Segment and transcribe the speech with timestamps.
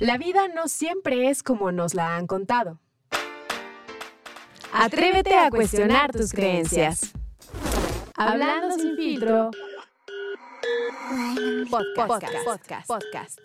[0.00, 2.78] La vida no siempre es como nos la han contado.
[4.72, 7.12] Atrévete a cuestionar tus creencias.
[8.14, 9.50] Hablando sin filtro.
[11.68, 13.38] Podcast, podcast, podcast.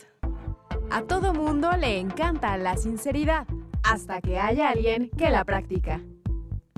[0.92, 3.48] A todo mundo le encanta la sinceridad,
[3.82, 6.02] hasta que haya alguien que la practica.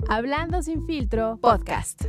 [0.08, 2.06] Hablando sin filtro, podcast.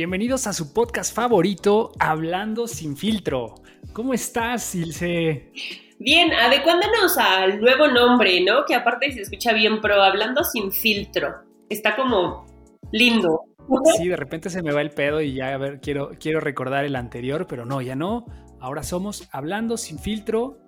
[0.00, 3.56] Bienvenidos a su podcast favorito, Hablando sin filtro.
[3.92, 5.52] ¿Cómo estás, Ilse?
[5.98, 8.64] Bien, adecuándonos al nuevo nombre, ¿no?
[8.64, 11.42] Que aparte se escucha bien, pero Hablando sin filtro.
[11.68, 12.46] Está como
[12.92, 13.42] lindo.
[13.98, 16.86] Sí, de repente se me va el pedo y ya, a ver, quiero, quiero recordar
[16.86, 18.24] el anterior, pero no, ya no.
[18.58, 20.60] Ahora somos Hablando sin filtro.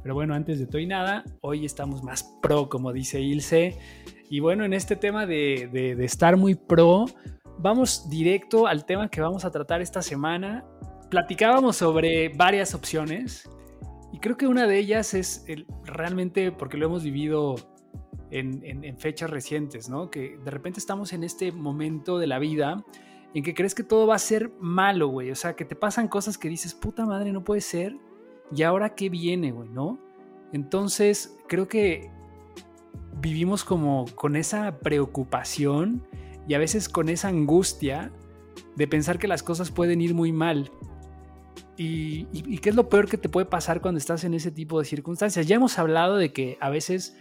[0.00, 3.76] Pero bueno, antes de todo y nada, hoy estamos más pro, como dice Ilse.
[4.30, 7.06] Y bueno, en este tema de, de estar muy pro,
[7.58, 10.64] vamos directo al tema que vamos a tratar esta semana.
[11.10, 13.48] Platicábamos sobre varias opciones
[14.12, 17.56] y creo que una de ellas es el, realmente porque lo hemos vivido
[18.30, 20.10] en, fechas recientes, ¿no?
[20.10, 22.84] Que de repente estamos en este momento de la vida
[23.34, 25.30] en que crees que todo va a ser malo, güey.
[25.30, 27.96] O sea, que te pasan cosas que dices, puta madre, no puede ser.
[28.54, 29.68] ¿Y ahora qué viene, güey?
[29.68, 29.98] ¿No?
[30.52, 32.10] Entonces, creo que
[33.20, 36.06] vivimos como con esa preocupación
[36.48, 38.12] y a veces con esa angustia
[38.76, 40.70] de pensar que las cosas pueden ir muy mal.
[41.78, 44.86] Y, qué es lo peor que te puede pasar cuando estás en ese tipo de
[44.86, 45.46] circunstancias.
[45.46, 47.18] Ya hemos hablado de que a veces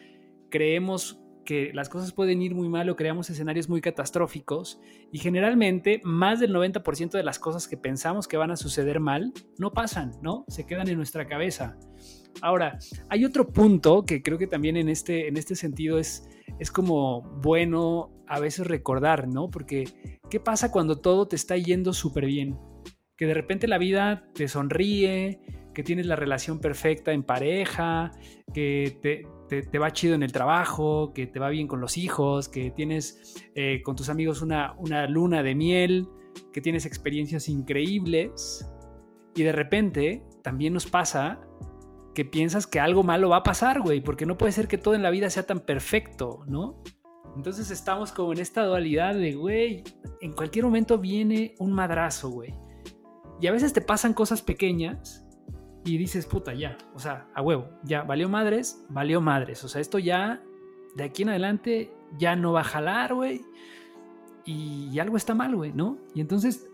[0.50, 4.80] creemos que las cosas pueden ir muy mal o creamos escenarios muy catastróficos
[5.12, 9.32] y generalmente más del 90% de las cosas que pensamos que van a suceder mal
[9.60, 10.46] no pasan, ¿no?
[10.48, 11.78] Se quedan en nuestra cabeza.
[12.42, 12.78] Ahora,
[13.10, 16.28] hay otro punto que creo que también en este, en este sentido es,
[16.60, 19.50] es como bueno a veces recordar, ¿no?
[19.50, 19.86] Porque,
[20.30, 22.58] ¿qué pasa cuando todo te está yendo súper bien?
[23.18, 25.40] Que de repente la vida te sonríe,
[25.74, 28.12] que tienes la relación perfecta en pareja,
[28.54, 32.72] que te, va chido en el trabajo, que te va bien con los hijos, que
[32.72, 36.08] tienes eh, con tus amigos una, una luna de miel,
[36.52, 38.68] que tienes experiencias increíbles.
[39.36, 41.42] Y de repente también nos pasa
[42.16, 44.96] que piensas que algo malo va a pasar, güey, porque no puede ser que todo
[44.96, 46.82] en la vida sea tan perfecto, ¿no?
[47.36, 49.84] Entonces estamos como en esta dualidad de, güey,
[50.22, 52.56] en cualquier momento viene un madrazo, güey.
[53.40, 55.28] Y a veces te pasan cosas pequeñas
[55.84, 59.64] y dices, puta, ya, o sea, a huevo, ya, valió madres, valió madres.
[59.64, 60.42] O sea, esto ya,
[60.96, 63.42] de aquí en adelante, ya no va a jalar, güey.
[64.46, 65.98] Y, algo está mal, güey, ¿no?
[66.14, 66.68] Y entonces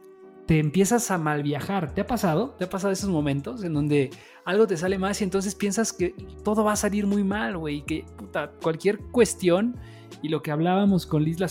[0.52, 1.94] te empiezas a mal viajar.
[1.94, 2.50] ¿Te ha pasado?
[2.58, 4.10] ¿Te ha pasado esos momentos en donde
[4.44, 6.14] algo te sale más y entonces piensas que
[6.44, 7.86] todo va a salir muy mal, güey?
[7.86, 9.78] Que puta, cualquier cuestión
[10.22, 11.50] y lo que hablábamos con Liz la,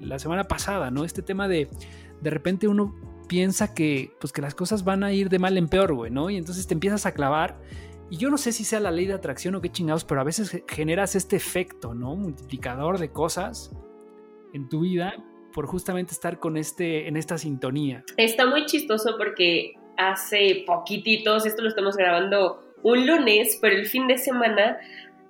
[0.00, 1.06] la, semana pasada, ¿no?
[1.06, 1.70] Este tema de
[2.20, 2.94] de repente uno
[3.26, 6.28] piensa que pues que las cosas van a ir de mal en peor, güey, ¿no?
[6.28, 7.58] Y entonces te empiezas a clavar
[8.10, 10.24] y yo no sé si sea la ley de atracción o qué chingados, pero a
[10.24, 12.14] veces generas este efecto, ¿no?
[12.16, 13.74] Multiplicador de cosas
[14.52, 15.14] en tu vida
[15.56, 18.04] por justamente estar con este, en esta sintonía.
[18.18, 24.06] Está muy chistoso porque hace poquititos, esto lo estamos grabando un lunes, pero el fin
[24.06, 24.76] de semana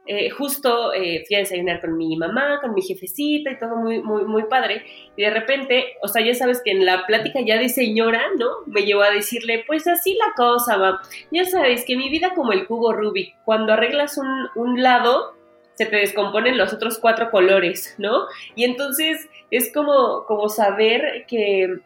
[0.09, 4.03] eh, justo eh, fui a desayunar con mi mamá, con mi jefecita y todo muy,
[4.03, 4.83] muy, muy padre.
[5.17, 8.49] Y de repente, o sea, ya sabes que en la plática ya de señora, ¿no?
[8.67, 11.03] Me llevó a decirle, pues así la cosa va.
[11.31, 15.36] Ya sabes que mi vida como el cubo Rubik, cuando arreglas un, un lado,
[15.77, 18.27] se te descomponen los otros cuatro colores, ¿no?
[18.55, 21.79] Y entonces es como, como saber que,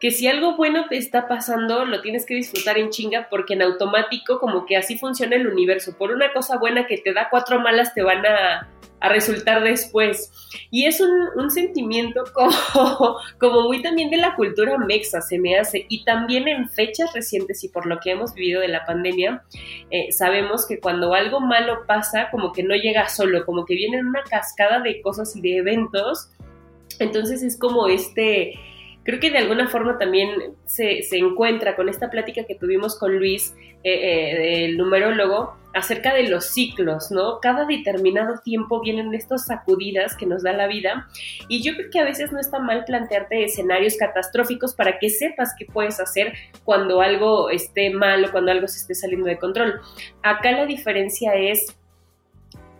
[0.00, 3.62] que si algo bueno te está pasando, lo tienes que disfrutar en chinga porque en
[3.62, 5.96] automático como que así funciona el universo.
[5.96, 8.68] Por una cosa buena que te da cuatro malas te van a,
[9.08, 10.30] resultar después.
[10.70, 15.86] Y es un, sentimiento como, como muy también de la cultura mexa, se me hace.
[15.88, 19.42] Y también en fechas recientes y por lo que hemos vivido de la pandemia,
[19.90, 24.00] eh, sabemos que cuando algo malo pasa, como que no llega solo, como que viene
[24.00, 26.30] una cascada de cosas y de eventos.
[26.98, 28.54] Entonces es como este
[29.04, 33.54] creo que de alguna forma también se, encuentra con esta plática que tuvimos con Luis,
[33.84, 37.40] eh, eh, el numerólogo, acerca de los ciclos, ¿no?
[37.40, 41.08] Cada determinado tiempo vienen estas sacudidas que nos da la vida
[41.48, 45.54] y yo creo que a veces no está mal plantearte escenarios catastróficos para que sepas
[45.58, 46.34] qué puedes hacer
[46.64, 49.80] cuando algo esté mal o cuando algo se esté saliendo de control.
[50.22, 51.74] Acá la diferencia es,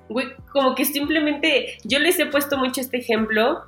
[0.08, 3.64] güey, como que simplemente yo les he puesto mucho este ejemplo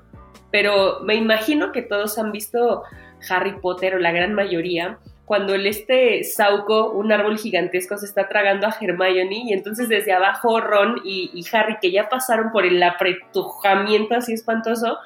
[0.55, 2.85] pero me imagino que todos han visto
[3.29, 8.29] Harry Potter o la gran mayoría, cuando el este Sauco, un árbol gigantesco, se está
[8.29, 12.81] tragando a Hermione y entonces desde abajo Ron y, Harry, que ya pasaron por el
[12.81, 14.99] apretujamiento así espantoso,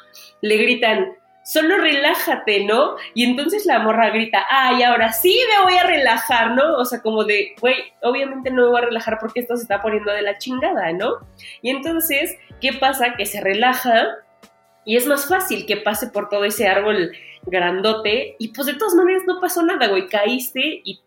[0.42, 1.14] le gritan,
[1.44, 2.96] solo relájate, ¿no?
[3.14, 6.76] Y entonces la morra grita, ay, ahora sí me voy a relajar, ¿no?
[6.76, 9.80] O sea, como de, güey, obviamente no me voy a relajar porque esto se está
[9.80, 11.26] poniendo de la chingada, ¿no?
[11.62, 13.14] Y entonces, ¿qué pasa?
[13.16, 14.08] Que se relaja
[14.88, 17.12] y es más fácil que pase por todo ese árbol
[17.44, 21.00] grandote y pues de todas maneras no pasó nada, güey, caíste y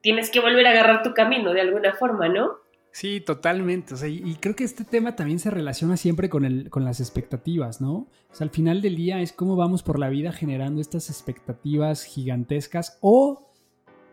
[0.00, 2.52] tienes que volver a agarrar tu camino de alguna forma, ¿no?
[2.90, 3.92] Sí, totalmente.
[3.92, 6.98] O sea, y, creo que este tema también se relaciona siempre con, el, con las
[7.00, 7.92] expectativas, ¿no?
[8.30, 12.04] O sea, al final del día es cómo vamos por la vida generando estas expectativas
[12.04, 13.50] gigantescas o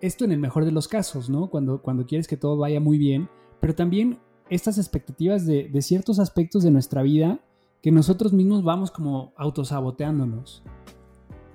[0.02, 1.50] esto en el mejor de los casos, ¿no?
[1.50, 3.30] Cuando, cuando quieres que todo vaya muy bien,
[3.62, 4.20] pero también
[4.50, 7.40] estas expectativas de, de ciertos aspectos de nuestra vida
[7.86, 10.64] que nosotros mismos vamos como autosaboteándonos,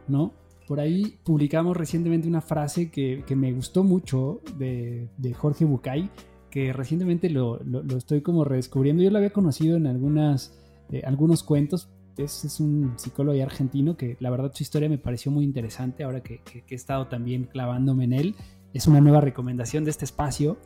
[0.06, 0.32] ¿no?
[0.68, 6.08] Por ahí publicamos recientemente una frase que, me gustó mucho de, Jorge Bucay,
[6.48, 7.58] que recientemente lo,
[7.96, 9.02] estoy como redescubriendo.
[9.02, 10.56] Yo lo había conocido en algunas,
[10.92, 11.88] eh, algunos cuentos.
[12.16, 16.42] Es, un psicólogo argentino que la verdad su historia me pareció muy interesante ahora que,
[16.54, 18.34] he estado también clavándome en él.
[18.72, 20.58] Es una nueva recomendación de este espacio.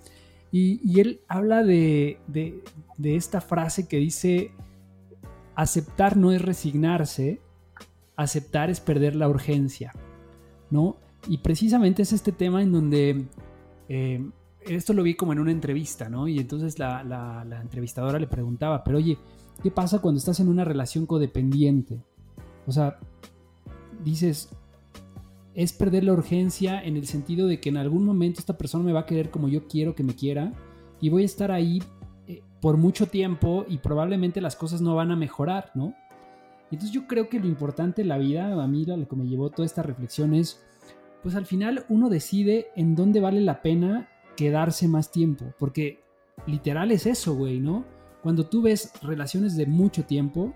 [0.52, 4.52] Y, él habla de, de esta frase que dice,
[5.55, 7.41] aceptar no es resignarse,
[8.17, 9.93] aceptar es perder la urgencia,
[10.71, 10.97] ¿no?
[11.29, 13.27] Y precisamente es este tema en donde
[13.89, 14.25] eh,
[14.67, 16.29] esto lo vi como en una entrevista, ¿no?
[16.29, 19.19] Y entonces la, entrevistadora le preguntaba, pero oye,
[19.62, 22.00] ¿qué pasa cuando estás en una relación codependiente?
[22.67, 22.99] O sea,
[24.03, 24.50] dices,
[25.55, 28.93] es perder la urgencia en el sentido de que en algún momento esta persona me
[28.93, 30.53] va a querer como yo quiero que me quiera
[31.00, 31.83] y voy a estar ahí
[32.64, 35.94] por mucho tiempo y probablemente las cosas no van a mejorar, ¿no?
[36.70, 39.50] Entonces yo creo que lo importante en la vida, a mí lo que me llevó
[39.50, 40.64] toda esta reflexión es,
[41.22, 46.00] pues al final uno decide en dónde vale la pena quedarse más tiempo, porque
[46.46, 47.84] literal es eso, güey, ¿no?
[48.22, 50.55] Cuando tú ves relaciones de mucho tiempo,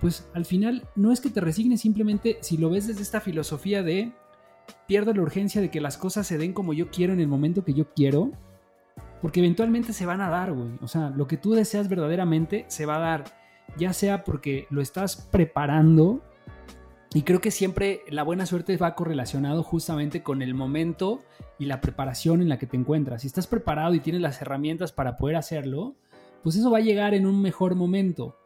[0.00, 3.82] pues al final no es que te resignes simplemente si lo ves desde esta filosofía
[3.82, 4.14] de
[4.86, 7.62] pierdo la urgencia de que las cosas se den como yo quiero en el momento
[7.62, 8.30] que yo quiero,
[9.22, 10.72] porque eventualmente se van a dar, güey.
[10.82, 13.24] O sea, lo que tú deseas verdaderamente se va a dar.
[13.78, 16.20] Ya sea porque lo estás preparando.
[17.14, 21.22] Y creo que siempre la buena suerte va correlacionado justamente con el momento
[21.56, 23.22] y la preparación en la que te encuentras.
[23.22, 25.94] Si estás preparado y tienes las herramientas para poder hacerlo,
[26.42, 28.36] pues eso va a llegar en un mejor momento.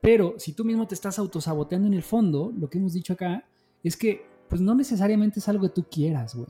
[0.00, 3.44] Pero si tú mismo te estás autosaboteando en el fondo, lo que hemos dicho acá
[3.84, 6.48] es que pues no necesariamente es algo que tú quieras, güey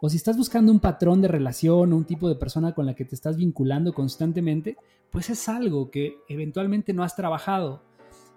[0.00, 2.94] o si estás buscando un patrón de relación o un tipo de persona con la
[2.94, 4.76] que te estás vinculando constantemente,
[5.10, 7.82] pues es algo que eventualmente no has trabajado.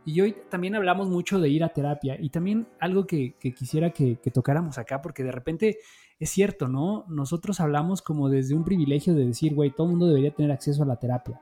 [0.06, 4.18] Y hoy también hablamos mucho de ir a terapia y también algo que, quisiera que,
[4.34, 5.78] tocáramos acá, porque de repente
[6.20, 7.06] es cierto, ¿no?
[7.08, 10.84] Nosotros hablamos como desde un privilegio de decir, güey, todo el mundo debería tener acceso
[10.84, 11.40] a la terapia.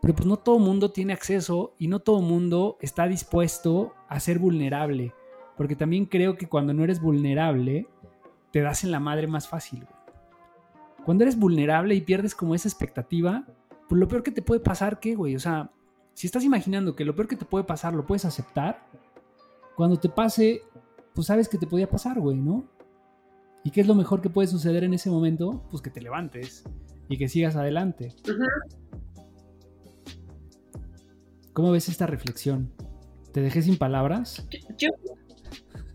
[0.00, 3.94] Pero pues no todo el mundo tiene acceso y no todo el mundo está dispuesto
[4.08, 5.14] a ser vulnerable.
[5.56, 7.86] Porque también creo que cuando no eres vulnerable,
[8.54, 9.84] te das en la madre más fácil,
[11.04, 13.44] Cuando eres vulnerable y pierdes como esa expectativa,
[13.88, 15.34] pues lo peor que te puede pasar, ¿qué, güey?
[15.34, 15.72] O sea,
[16.12, 18.86] si estás imaginando que lo peor que te puede pasar lo puedes aceptar,
[19.74, 20.62] cuando te pase,
[21.16, 22.64] pues sabes que te podía pasar, güey, ¿no?
[23.64, 25.64] ¿Y qué es lo mejor que puede suceder en ese momento?
[25.72, 26.62] Pues que te levantes
[27.08, 28.14] y que sigas adelante.
[31.52, 32.72] ¿Cómo ves esta reflexión?
[33.32, 34.46] ¿Te dejé sin palabras?
[34.78, 34.90] Yo,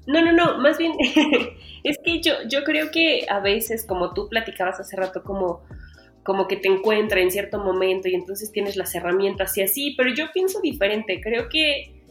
[0.10, 0.94] no, no, no, más bien
[1.84, 5.62] es que yo, yo creo que a veces, como tú platicabas hace rato, como,
[6.24, 10.12] como que te encuentra en cierto momento y entonces tienes las herramientas y así, pero
[10.12, 12.02] yo pienso diferente, creo que,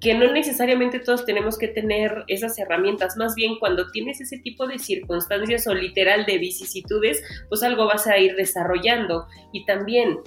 [0.00, 4.66] que no necesariamente todos tenemos que tener esas herramientas, más bien cuando tienes ese tipo
[4.66, 9.28] de circunstancias o literal de vicisitudes, pues algo vas a ir desarrollando.
[9.52, 10.18] Y también,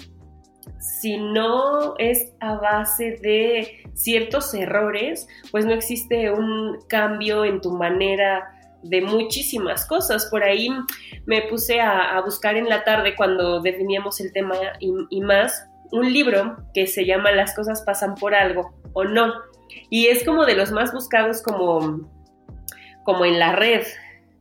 [0.79, 7.71] si no es a base de ciertos errores, pues no existe un cambio en tu
[7.71, 10.27] manera de muchísimas cosas.
[10.27, 10.69] Por ahí
[11.25, 16.57] me puse a, buscar en la tarde cuando definíamos el tema y, más un libro
[16.73, 19.33] que se llama Las cosas pasan por algo o no.
[19.89, 22.09] Y es como de los más buscados como,
[23.03, 23.83] como en la red,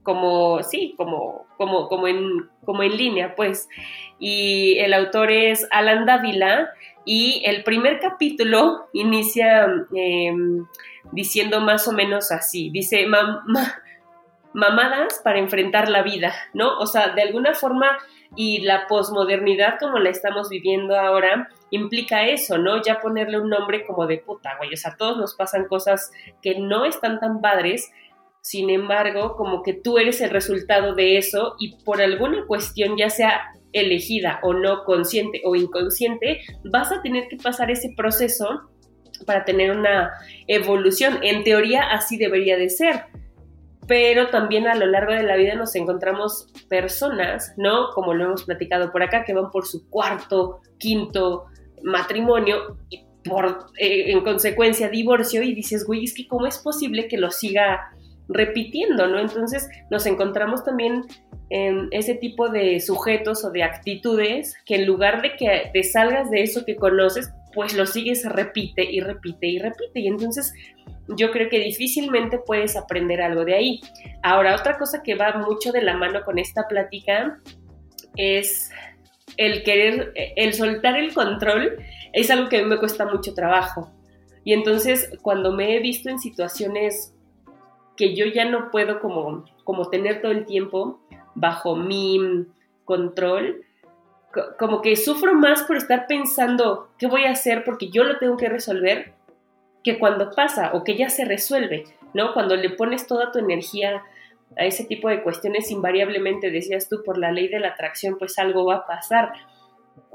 [0.03, 3.69] como, sí, como, como, como, en, como en línea, pues.
[4.19, 6.71] Y el autor es Alan Dávila
[7.05, 10.67] y el primer capítulo inicia em,
[11.13, 13.07] diciendo más o menos así, dice,
[14.53, 16.79] mamadas para enfrentar la vida, ¿no?
[16.79, 17.99] O sea, de alguna forma
[18.35, 22.83] y la posmodernidad como la estamos viviendo ahora implica eso, ¿no?
[22.83, 24.73] Ya ponerle un nombre como de puta, güey.
[24.73, 26.11] O sea, todos nos pasan cosas
[26.43, 27.93] que no están tan padres,
[28.47, 33.11] sin embargo, como que tú eres el resultado de eso y por alguna cuestión, ya
[33.11, 33.41] sea
[33.73, 38.71] elegida o no, consciente o inconsciente, vas a tener que pasar ese proceso
[39.27, 40.13] para tener una
[40.47, 41.19] evolución.
[41.23, 43.07] En teoría así debería de ser
[43.89, 47.91] pero también a lo largo de la vida nos encontramos personas, ¿no?
[47.95, 51.45] Como lo hemos platicado por acá, que van por su cuarto, quinto
[51.85, 57.07] matrimonio y por, eh, en consecuencia, divorcio y dices, güey, es que cómo es posible
[57.07, 57.93] que lo siga
[58.29, 59.19] repitiendo, ¿no?
[59.19, 61.05] Entonces nos encontramos también
[61.51, 66.31] en ese tipo de sujetos o de actitudes que en lugar de que te salgas
[66.31, 70.01] de eso que conoces, pues lo sigues, repite y repite y repite.
[70.01, 70.53] Y entonces
[71.09, 73.81] yo creo que difícilmente puedes aprender algo de ahí.
[74.23, 77.39] Ahora, otra cosa que va mucho de la mano con esta plática
[78.17, 78.71] es
[79.37, 81.77] el querer, el soltar el control,
[82.13, 83.93] es algo que a mí me cuesta mucho trabajo.
[84.45, 87.16] Y entonces, cuando me he visto en situaciones
[87.97, 91.01] que yo ya no puedo como, como tener todo el tiempo
[91.35, 92.47] bajo mi
[92.85, 93.65] control,
[94.59, 98.37] como que sufro más por estar pensando qué voy a hacer porque yo lo tengo
[98.37, 99.13] que resolver
[99.83, 102.35] que cuando pasa o que ya se resuelve, ¿no?
[102.35, 104.03] Cuando le pones toda tu energía
[104.57, 108.39] a ese tipo de cuestiones, invariablemente decías tú, por la ley de la atracción, pues
[108.39, 109.33] algo va a pasar.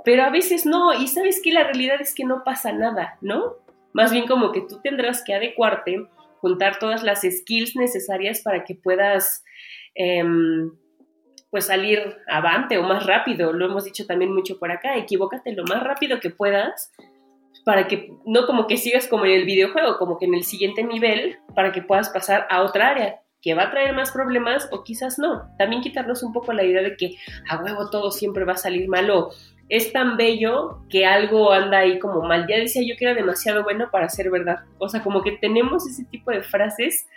[0.03, 3.55] Pero a veces no, y sabes que la realidad es que no pasa nada, ¿no?
[3.93, 6.07] Más bien como que tú tendrás que adecuarte,
[6.41, 9.43] juntar todas las skills necesarias para que puedas,
[9.95, 10.71] em,
[11.49, 13.53] pues salir avante o más rápido.
[13.53, 16.91] Lo hemos dicho también mucho por acá, equivócate lo más rápido que puedas
[17.63, 20.83] para que no como que sigas como en el videojuego, como que en el siguiente
[20.83, 24.83] nivel, para que puedas pasar a otra área que va a traer más problemas o
[24.83, 25.43] quizás no.
[25.57, 27.15] También quitarnos un poco la idea de que
[27.49, 29.31] a huevo todo siempre va a salir mal o
[29.71, 32.45] es tan bello que algo anda ahí como mal.
[32.47, 34.65] Ya decía yo que era demasiado bueno para ser verdad.
[34.79, 37.07] O sea, como que tenemos ese tipo de frases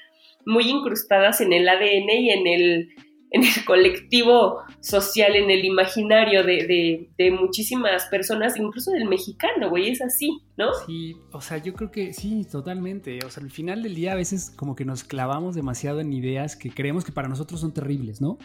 [0.46, 2.88] muy incrustadas en el ADN y en el
[3.32, 10.00] en el colectivo social, en el imaginario de, muchísimas personas, incluso del mexicano, güey, es
[10.00, 10.72] así, ¿no?
[10.86, 13.18] Sí, o sea, yo creo que sí, totalmente.
[13.26, 16.54] O sea, al final del día a veces como que nos clavamos demasiado en ideas
[16.54, 18.38] que creemos que para nosotros son terribles, ¿no?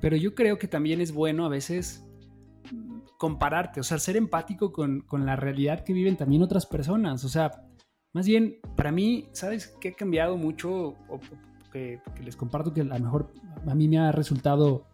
[0.00, 2.06] Pero yo creo que también es bueno a veces
[3.18, 7.24] compararte, o sea, ser empático con, la realidad que viven también otras personas.
[7.24, 7.50] O sea,
[8.12, 10.96] más bien, para mí, ¿sabes qué ha cambiado mucho?
[11.72, 13.32] que, les comparto que a lo mejor
[13.66, 14.86] a mí me ha resultado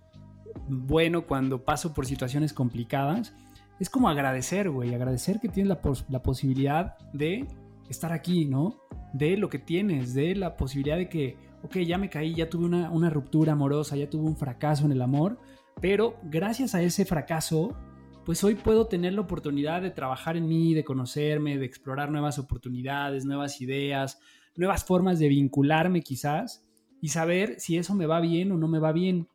[0.69, 3.35] bueno cuando paso por situaciones complicadas,
[3.79, 5.76] es como agradecer, güey, agradecer que tienes
[6.09, 7.47] la, posibilidad de
[7.88, 8.76] estar aquí, ¿no?
[9.12, 12.67] De lo que tienes, de la posibilidad de que, ok, ya me caí, ya tuve
[12.67, 15.38] una, una ruptura amorosa, ya tuve un fracaso en el amor,
[15.81, 17.76] pero gracias a ese fracaso,
[18.25, 22.38] pues hoy puedo tener la oportunidad de trabajar en mí, de conocerme, de explorar nuevas
[22.38, 24.21] oportunidades, nuevas ideas,
[24.55, 26.64] nuevas formas de vincularme quizás
[27.00, 29.29] y saber si eso me va bien o no me va bien.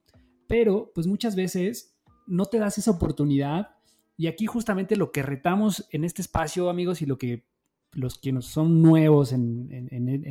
[0.47, 3.71] Pero pues muchas veces no te das esa oportunidad
[4.15, 7.45] y aquí justamente lo que retamos en este espacio, amigos, y lo que
[7.93, 9.69] los que nos son nuevos en,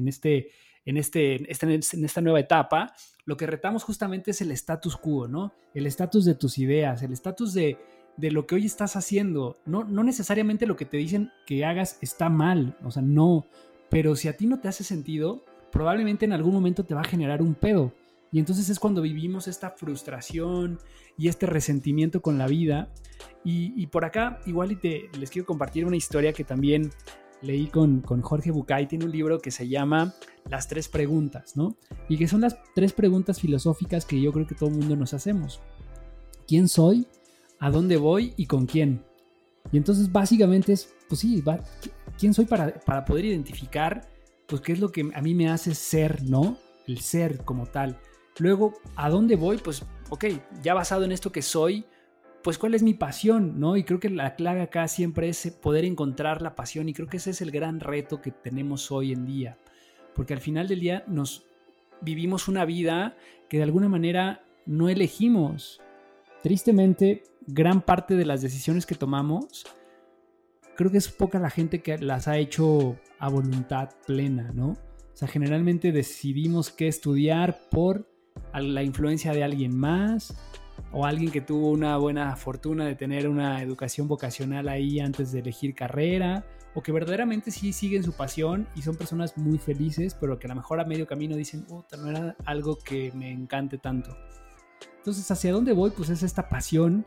[0.08, 0.50] este,
[0.84, 2.92] en, este, este, en esta nueva etapa,
[3.24, 5.52] lo que retamos justamente es el status quo, ¿no?
[5.74, 7.78] El estatus de tus ideas, el estatus de,
[8.16, 9.56] de, lo que hoy estás haciendo.
[9.66, 13.46] No, no necesariamente lo que te dicen que hagas está mal, o sea, no.
[13.88, 17.04] Pero si a ti no te hace sentido, probablemente en algún momento te va a
[17.04, 17.92] generar un pedo.
[18.32, 20.78] Y entonces es cuando vivimos esta frustración
[21.16, 22.92] y este resentimiento con la vida.
[23.44, 26.90] Y, por acá, igual y te, les quiero compartir una historia que también
[27.42, 28.88] leí con, con, Jorge Bucay.
[28.88, 30.14] Tiene un libro que se llama
[30.50, 31.76] Las tres preguntas, ¿no?
[32.08, 35.14] Y que son las tres preguntas filosóficas que yo creo que todo el mundo nos
[35.14, 35.60] hacemos.
[36.48, 37.06] ¿Quién soy?
[37.58, 38.34] ¿A dónde voy?
[38.36, 39.04] ¿Y con quién?
[39.72, 41.42] Y entonces básicamente es, pues sí,
[42.18, 44.08] ¿quién soy para, para poder identificar
[44.46, 46.56] pues qué es lo que a mí me hace ser, ¿no?
[46.86, 47.98] El ser como tal.
[48.38, 49.58] Luego, ¿a dónde voy?
[49.58, 50.26] Pues, ok,
[50.62, 51.84] ya basado en esto que soy,
[52.42, 53.76] pues cuál es mi pasión, ¿no?
[53.76, 57.16] Y creo que la clave acá siempre es poder encontrar la pasión y creo que
[57.16, 59.58] ese es el gran reto que tenemos hoy en día,
[60.14, 61.44] porque al final del día nos
[62.00, 63.16] vivimos una vida
[63.48, 65.80] que de alguna manera no elegimos.
[66.42, 69.66] Tristemente, gran parte de las decisiones que tomamos,
[70.76, 74.68] creo que es poca la gente que las ha hecho a voluntad plena, ¿no?
[74.68, 78.06] O sea, generalmente decidimos qué estudiar por
[78.52, 80.36] la influencia de alguien más
[80.92, 85.40] o alguien que tuvo una buena fortuna de tener una educación vocacional ahí antes de
[85.40, 90.38] elegir carrera o que verdaderamente sí siguen su pasión y son personas muy felices, pero
[90.38, 93.78] que a lo mejor a medio camino dicen, puta, no era algo que me encante
[93.78, 94.14] tanto.
[94.98, 95.92] Entonces, ¿hacia dónde voy?
[95.92, 97.06] Pues es esta pasión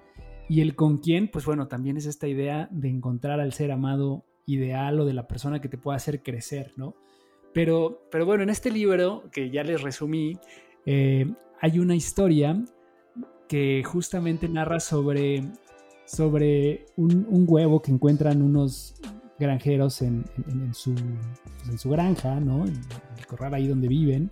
[0.49, 4.25] y el con quién, pues bueno, también es esta idea de encontrar al ser amado
[4.47, 6.95] ideal o de la persona que te pueda hacer crecer, ¿no?
[7.53, 10.39] Pero, pero bueno, en este libro que ya les resumí,
[10.87, 12.59] eh, hay una historia
[13.47, 15.43] que justamente narra sobre,
[16.05, 18.95] sobre un, huevo que encuentran unos
[19.37, 20.25] granjeros en,
[20.73, 22.65] su, pues, en su granja, ¿no?
[22.65, 22.73] En
[23.17, 24.31] el corral ahí donde viven.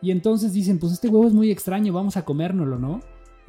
[0.00, 3.00] Y entonces dicen, pues este huevo es muy extraño, vamos a comérnoslo, ¿no?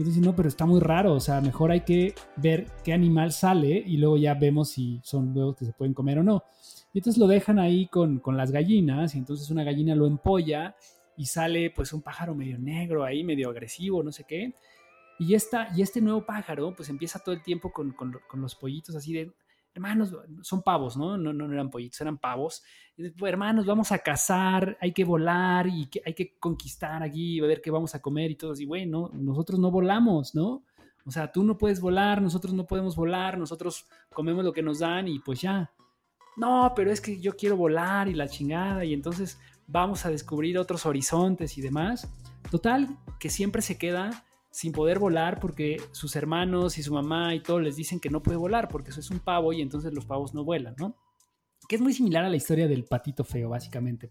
[0.01, 3.31] Y dicen, no, pero está muy raro, o sea, mejor hay que ver qué animal
[3.31, 6.43] sale y luego ya vemos si son huevos que se pueden comer o no.
[6.91, 10.75] Y entonces lo dejan ahí con, con las gallinas y entonces una gallina lo empolla
[11.17, 14.55] y sale pues un pájaro medio negro ahí, medio agresivo, no sé qué.
[15.19, 18.55] Y, esta, y este nuevo pájaro pues empieza todo el tiempo con, con, con los
[18.55, 19.31] pollitos así de,
[19.73, 21.17] hermanos, son pavos, ¿no?
[21.17, 22.63] No, no, eran pollitos, eran pavos.
[23.25, 27.71] hermanos, vamos a cazar, hay que volar y hay que conquistar aquí, a ver qué
[27.71, 28.53] vamos a comer y todo.
[28.57, 30.63] Y bueno, nosotros no volamos, ¿no?
[31.05, 34.79] O sea, tú no puedes volar, nosotros no podemos volar, nosotros comemos lo que nos
[34.79, 35.71] dan y pues ya.
[36.37, 40.57] No, pero es que yo quiero volar y la chingada y entonces vamos a descubrir
[40.57, 42.07] otros horizontes y demás.
[42.49, 42.87] Total,
[43.19, 47.59] que siempre se queda sin poder volar porque sus hermanos y su mamá y todo
[47.59, 50.33] les dicen que no puede volar porque eso es un pavo y entonces los pavos
[50.33, 50.97] no vuelan, ¿no?
[51.67, 54.09] Que es muy similar a la historia del patito feo, básicamente.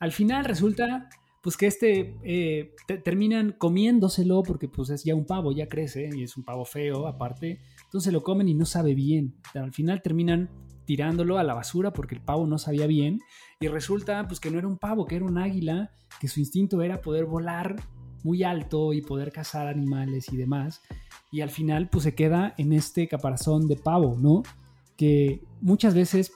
[0.00, 1.08] Al final resulta
[1.42, 6.22] pues que este eh, terminan comiéndoselo porque pues es ya un pavo, ya crece y
[6.22, 9.36] es un pavo feo aparte, entonces lo comen y no sabe bien.
[9.52, 10.48] Al final terminan
[10.86, 13.20] tirándolo a la basura porque el pavo no sabía bien
[13.60, 16.80] y resulta pues que no era un pavo, que era un águila, que su instinto
[16.80, 17.76] era poder volar
[18.24, 20.82] muy alto y poder cazar animales y demás.
[21.30, 24.42] Y al final pues se queda en este caparazón de pavo, ¿no?
[24.96, 26.32] Que muchas veces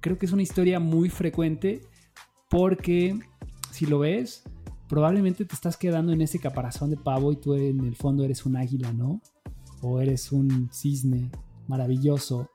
[0.00, 1.82] creo que es una historia muy frecuente
[2.48, 3.18] porque
[3.70, 4.42] si lo ves,
[4.88, 8.46] probablemente te estás quedando en ese caparazón de pavo y tú en el fondo eres
[8.46, 9.20] un águila, ¿no?
[9.82, 11.30] O eres un cisne
[11.68, 12.50] maravilloso.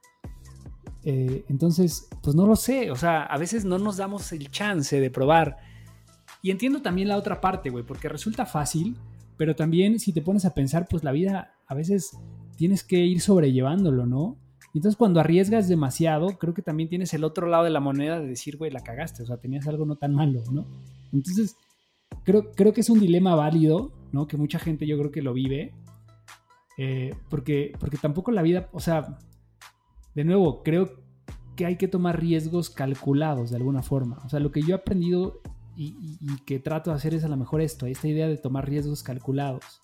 [1.03, 4.99] Eh, entonces, pues no lo sé, o sea, a veces no nos damos el chance
[4.99, 5.57] de probar
[6.41, 8.97] y entiendo también la otra parte, güey, porque resulta fácil,
[9.37, 12.17] pero también si te pones a pensar, pues la vida a veces
[12.57, 14.37] tienes que ir sobrellevándolo, ¿no?
[14.73, 18.19] Y entonces cuando arriesgas demasiado, creo que también tienes el otro lado de la moneda
[18.19, 20.65] de decir, güey, la cagaste, o sea, tenías algo no tan malo, ¿no?
[21.11, 21.57] Entonces,
[22.23, 24.27] creo, creo que es un dilema válido, ¿no?
[24.27, 25.73] Que mucha gente yo creo que lo vive,
[26.77, 29.17] eh, porque, porque tampoco la vida, o sea,
[30.15, 31.01] de nuevo, creo
[31.55, 34.21] que hay que tomar riesgos calculados de alguna forma.
[34.25, 35.41] O sea, lo que yo he aprendido
[35.75, 39.03] y, que trato de hacer es a lo mejor esto, esta idea de tomar riesgos
[39.03, 39.81] calculados.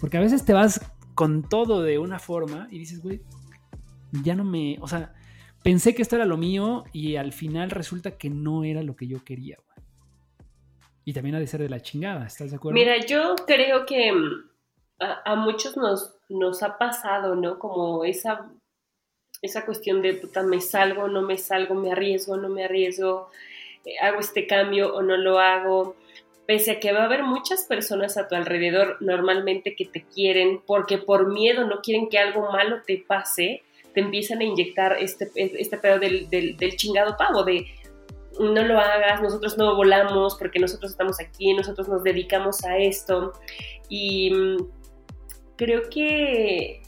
[0.00, 0.80] Porque a veces te vas
[1.14, 3.22] con todo de una forma y dices, güey,
[4.22, 5.14] ya no me, o sea,
[5.62, 9.06] pensé que esto era lo mío y al final resulta que no era lo que
[9.06, 9.86] yo quería, güey.
[11.06, 12.74] Y también ha de ser de la chingada, ¿estás de acuerdo?
[12.74, 14.50] Mira, yo creo que mm,
[14.98, 17.58] a, muchos nos, nos ha pasado, ¿no?
[17.58, 18.50] Como esa,
[19.42, 23.28] esa cuestión de, puta, me salgo, no me salgo, me arriesgo, no me arriesgo
[24.00, 25.96] hago este cambio o no lo hago,
[26.46, 30.60] pese a que va a haber muchas personas a tu alrededor normalmente que te quieren
[30.66, 33.62] porque por miedo no quieren que algo malo te pase,
[33.94, 37.66] te empiezan a inyectar este, este pedo del, del, chingado pavo, de
[38.40, 43.32] no lo hagas, nosotros no volamos porque nosotros estamos aquí, nosotros nos dedicamos a esto.
[43.88, 44.56] Y mm,
[45.56, 46.82] creo que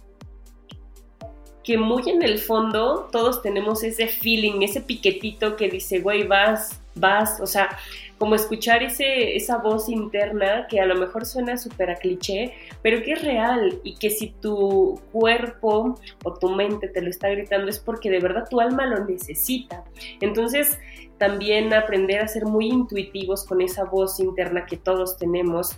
[1.66, 6.80] que muy en el fondo todos tenemos ese feeling, ese piquetito que dice, güey, vas,
[6.94, 7.76] vas, o sea,
[8.18, 13.02] como escuchar ese, esa voz interna que a lo mejor suena súper a cliché, pero
[13.02, 17.68] que es real y que si tu cuerpo o tu mente te lo está gritando
[17.68, 19.82] es porque de verdad tu alma lo necesita.
[20.20, 20.78] Entonces,
[21.18, 25.76] también aprender a ser muy intuitivos con esa voz interna que todos tenemos,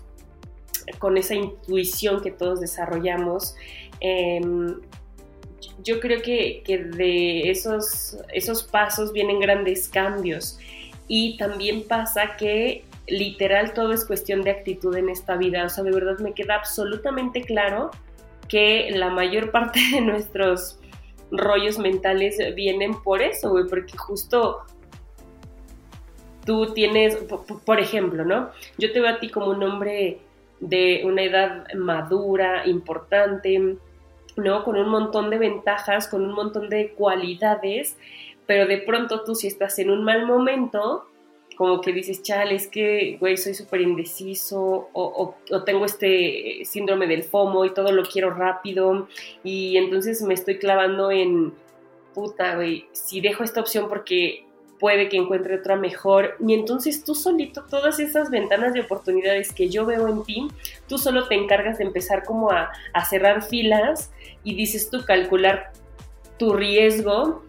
[0.99, 3.57] con esa intuición que todos desarrollamos.
[4.01, 4.77] Em,
[5.83, 10.59] yo creo que, de esos, esos pasos vienen grandes cambios.
[11.07, 15.65] Y también pasa que literal todo es cuestión de actitud en esta vida.
[15.65, 17.91] O sea, de verdad me queda absolutamente claro
[18.49, 20.79] que la mayor parte de nuestros
[21.31, 24.61] rollos mentales vienen por eso, güey, porque justo
[26.45, 27.17] tú tienes,
[27.65, 28.51] por ejemplo, ¿no?
[28.79, 30.21] Yo te veo a ti como un hombre
[30.61, 33.77] de una edad madura, importante,
[34.39, 34.65] ¿no?
[34.65, 37.97] Con un montón de ventajas, con un montón de cualidades,
[38.47, 41.07] pero de pronto tú si estás en un mal momento,
[41.57, 47.07] como que dices, chale, es que, güey, soy súper indeciso o, o, tengo este síndrome
[47.09, 49.09] del FOMO y todo lo quiero rápido
[49.43, 51.53] y entonces me estoy clavando en,
[52.15, 54.45] puta, güey, si dejo esta opción porque
[54.79, 59.69] puede que encuentre otra mejor y entonces tú solito, todas esas ventanas de oportunidades que
[59.69, 60.49] yo veo en ti,
[60.89, 62.71] tú solo te encargas de empezar como a,
[63.09, 64.11] cerrar filas
[64.45, 65.73] y dices tú calcular
[66.39, 67.43] tu riesgo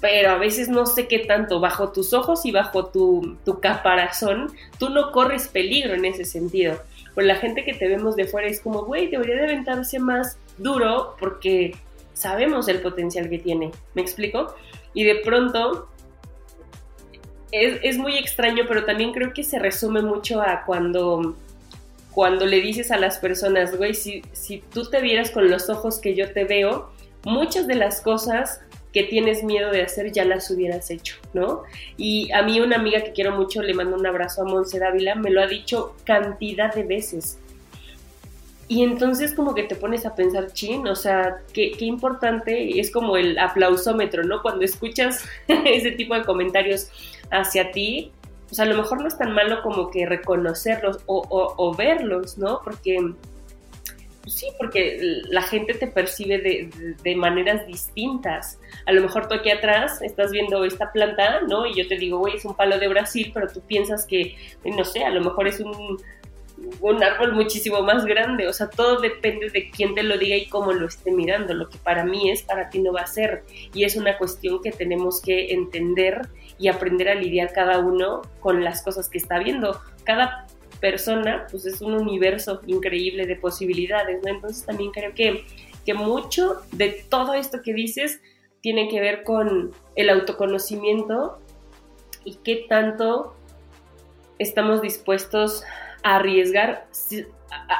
[0.00, 4.88] pero a veces no sé qué tanto, bajo tus ojos y bajo tu, caparazón, tú
[4.90, 6.76] no corres peligro en ese sentido.
[7.14, 10.38] Por la gente que te vemos de fuera es como, güey, debería de aventarse más
[10.58, 11.76] duro porque
[12.14, 13.70] sabemos el potencial que tiene.
[13.94, 14.52] ¿Me explico?
[14.92, 15.91] Y de pronto
[17.52, 21.36] es, muy extraño, pero también creo que se resume mucho a cuando,
[22.10, 25.98] cuando le dices a las personas, güey, si, si tú te vieras con los ojos
[25.98, 26.90] que yo te veo,
[27.24, 28.60] muchas de las cosas
[28.92, 31.62] que tienes miedo de hacer ya las hubieras hecho, ¿no?
[31.96, 35.14] Y a mí una amiga que quiero mucho, le mando un abrazo a Monse Dávila,
[35.14, 37.38] me lo ha dicho cantidad de veces.
[38.68, 42.90] Y entonces como que te pones a pensar, chin, o sea, qué, qué importante, es
[42.90, 44.40] como el aplausómetro, ¿no?
[44.40, 46.88] Cuando escuchas ese tipo de comentarios
[47.32, 48.12] hacia ti,
[48.46, 52.60] pues a lo mejor no es tan malo como que reconocerlos o, o verlos, ¿no?
[52.62, 52.98] Porque
[54.22, 54.98] pues sí, porque
[55.30, 58.58] la gente te percibe de, maneras distintas.
[58.86, 61.66] A lo mejor tú aquí atrás estás viendo esta planta, ¿no?
[61.66, 64.84] Y yo te digo, güey, es un palo de Brasil, pero tú piensas que, no
[64.84, 65.98] sé, a lo mejor es un,
[66.80, 68.46] un árbol muchísimo más grande.
[68.48, 71.54] O sea, todo depende de quién te lo diga y cómo lo esté mirando.
[71.54, 73.42] Lo que para mí es, para ti no va a ser.
[73.74, 78.62] Y es una cuestión que tenemos que entender y aprender a lidiar cada uno con
[78.64, 79.80] las cosas que está viendo.
[80.04, 80.46] Cada
[80.80, 84.30] persona, pues es un universo increíble de posibilidades, ¿no?
[84.30, 85.44] Entonces también creo que,
[85.84, 88.20] que mucho de todo esto que dices
[88.60, 91.38] tiene que ver con el autoconocimiento
[92.24, 93.34] y qué tanto
[94.38, 95.64] estamos dispuestos
[96.02, 96.86] arriesgar,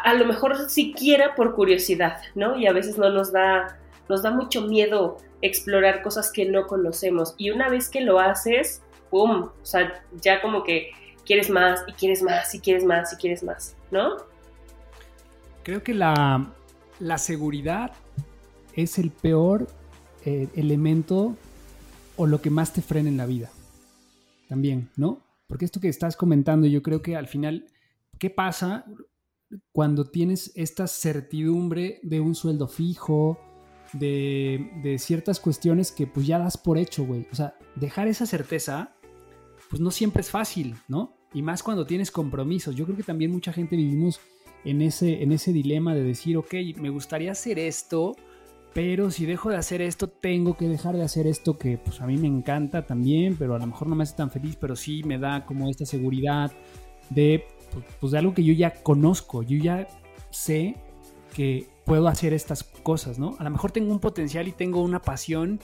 [0.05, 2.57] a, lo mejor siquiera por curiosidad, ¿no?
[2.59, 7.35] Y a veces no nos da, nos da mucho miedo explorar cosas que no conocemos.
[7.37, 9.43] Y una vez que lo haces, ¡pum!
[9.45, 10.91] O sea, ya como que
[11.25, 14.17] quieres más y quieres más y quieres más y quieres más, ¿no?
[15.63, 16.51] Creo que la,
[17.19, 17.93] seguridad
[18.75, 19.69] es el peor
[20.25, 21.37] eh, elemento
[22.17, 23.51] o lo que más te frena en la vida.
[24.49, 25.21] También, ¿no?
[25.47, 27.67] Porque esto que estás comentando, yo creo que al final,
[28.23, 28.87] ¿qué pasa
[29.73, 33.37] cuando tienes esta certidumbre de un sueldo fijo,
[33.95, 37.27] de, ciertas cuestiones que pues ya das por hecho, güey?
[37.33, 38.95] O sea, dejar esa certeza
[39.69, 41.17] pues no siempre es fácil, ¿no?
[41.35, 42.77] Y más cuando tienes compromisos.
[42.77, 44.21] Yo creo que también mucha gente vivimos
[44.65, 48.15] en ese, en ese dilema de decir, ok, me gustaría hacer esto,
[48.73, 52.07] pero si dejo de hacer esto, tengo que dejar de hacer esto que pues a
[52.07, 55.03] mí me encanta también, pero a lo mejor no me hace tan feliz, pero sí
[55.03, 56.53] me da como esta seguridad
[57.11, 59.89] de, pues, pues de algo que yo ya conozco, yo ya
[60.31, 60.77] sé
[61.35, 63.37] que puedo hacer estas cosas, ¿no?
[63.39, 65.61] A lo mejor tengo un potencial y tengo una pasión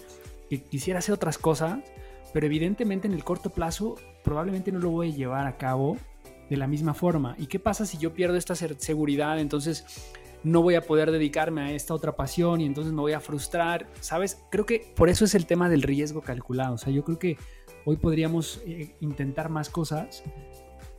[0.48, 1.78] que quisiera hacer otras cosas,
[2.32, 5.96] pero evidentemente en el corto plazo probablemente no lo voy a llevar a cabo
[6.48, 7.34] de la misma forma.
[7.38, 9.38] ¿Y qué pasa si yo pierdo esta seguridad?
[9.38, 9.84] Entonces
[10.42, 13.86] no voy a poder dedicarme a esta otra pasión y entonces me voy a frustrar.
[14.00, 14.42] ¿Sabes?
[14.50, 16.74] Creo que por eso es el tema del riesgo calculado.
[16.74, 17.36] O sea, yo creo que
[17.84, 20.22] hoy podríamos eh, intentar más cosas,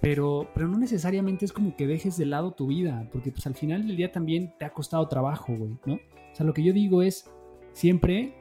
[0.02, 3.56] pero, pero no necesariamente es como que dejes de lado tu vida, porque pues al
[3.56, 5.96] final del día también te ha costado trabajo, güey, ¿no?
[5.96, 7.30] O sea, lo que yo digo es,
[7.74, 8.34] siempre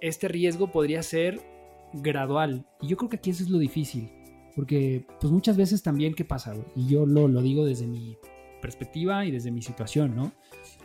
[0.00, 1.40] este riesgo podría ser
[1.92, 2.66] gradual.
[2.80, 4.10] Y yo creo que aquí eso es lo difícil.
[4.54, 6.54] Porque pues muchas veces también, ¿qué pasa?
[6.74, 8.16] Y yo lo, lo digo desde mi
[8.62, 10.32] perspectiva y desde mi situación, ¿no?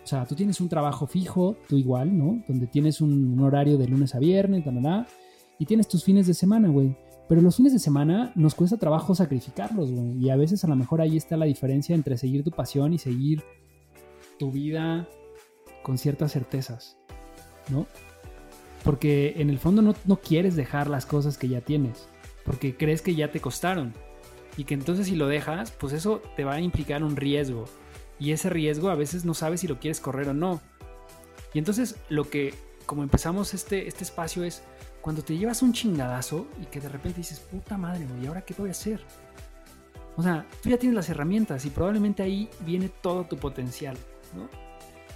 [0.03, 2.43] O sea, tú tienes un trabajo fijo, tú igual, ¿no?
[2.47, 4.63] Donde tienes un, horario de lunes a viernes,
[5.57, 6.95] y tienes tus fines de semana, güey.
[7.31, 10.17] Pero los fines de semana nos cuesta trabajo sacrificarlos, güey.
[10.17, 12.97] Y a veces a lo mejor ahí está la diferencia entre seguir tu pasión y
[12.97, 13.41] seguir
[14.37, 15.07] tu vida
[15.81, 16.97] con ciertas certezas,
[17.69, 17.87] ¿no?
[18.83, 22.05] Porque en el fondo no, quieres dejar las cosas que ya tienes,
[22.43, 23.93] porque crees que ya te costaron.
[24.57, 27.63] Y que entonces si lo dejas, pues eso te va a implicar un riesgo.
[28.19, 30.59] Y ese riesgo a veces no sabes si lo quieres correr o no.
[31.53, 32.53] Y entonces lo que,
[32.85, 34.63] como empezamos este, este espacio es,
[35.01, 38.53] cuando te llevas un chingadazo y que de repente dices, puta madre, ¿y ahora qué
[38.57, 39.01] voy a hacer?
[40.15, 43.97] O sea, tú ya tienes las herramientas y probablemente ahí viene todo tu potencial,
[44.35, 44.49] ¿no?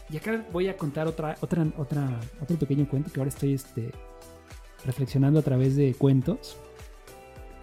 [0.09, 3.91] Y acá voy a contar otra, otra, otra, otro pequeño cuento que ahora estoy este,
[4.85, 6.57] reflexionando a través de cuentos.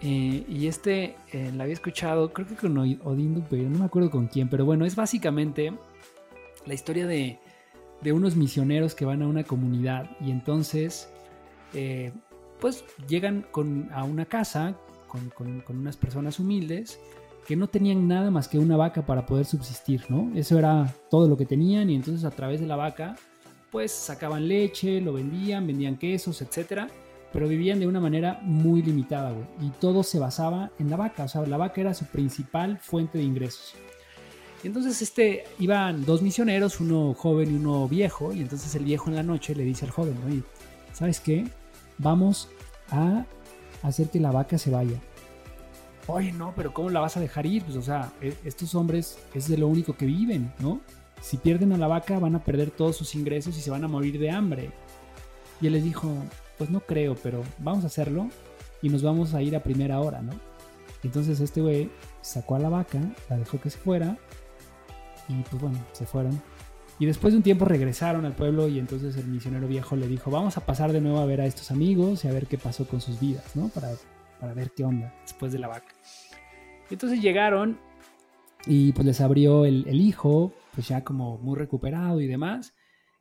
[0.01, 4.11] Eh, y este eh, la había escuchado, creo que con Odín pero no me acuerdo
[4.11, 5.73] con quién, pero bueno, es básicamente
[6.65, 7.39] la historia de,
[8.01, 11.09] de unos misioneros que van a una comunidad y entonces,
[11.73, 12.11] eh,
[12.59, 13.45] pues llegan
[13.91, 16.99] a una casa con unas personas humildes
[17.45, 20.31] que no tenían nada más que una vaca para poder subsistir, ¿no?
[20.35, 23.15] Eso era todo lo que tenían y entonces a través de la vaca
[23.71, 26.87] pues sacaban leche, lo vendían, vendían quesos, etcétera,
[27.31, 31.23] pero vivían de una manera muy limitada, güey, y todo se basaba en la vaca,
[31.23, 33.73] o sea, la vaca era su principal fuente de ingresos.
[34.63, 39.09] Y entonces este iban dos misioneros, uno joven y uno viejo, y entonces el viejo
[39.09, 40.43] en la noche le dice al joven, oye,
[40.93, 41.47] ¿sabes qué?
[41.97, 42.49] Vamos
[42.89, 43.25] a
[43.81, 44.99] hacer que la vaca se vaya
[46.07, 47.63] oye, no, pero ¿cómo la vas a dejar ir?
[47.63, 50.81] Pues, o sea, e, estos hombres es de lo único que viven, ¿no?
[51.21, 53.87] Si pierden a la vaca van a perder todos sus ingresos y se van a
[53.87, 54.71] morir de hambre.
[55.61, 56.11] Y él les dijo,
[56.57, 58.27] pues no creo, pero vamos a hacerlo
[58.81, 60.33] y nos vamos a ir a primera hora, ¿no?
[61.03, 61.89] Entonces este güey
[62.21, 64.17] sacó a la vaca, la dejó que se fuera
[65.29, 66.41] y pues bueno, se fueron.
[66.99, 70.29] Y después de un tiempo regresaron al pueblo y entonces el misionero viejo le dijo,
[70.31, 72.87] vamos a pasar de nuevo a ver a estos amigos y a ver qué pasó
[72.87, 73.69] con sus vidas, ¿no?
[73.69, 73.89] Para
[74.43, 75.95] para ver qué onda después de la vaca.
[76.89, 77.79] entonces llegaron
[78.65, 82.75] y pues les abrió el, hijo, pues ya como muy recuperado y demás,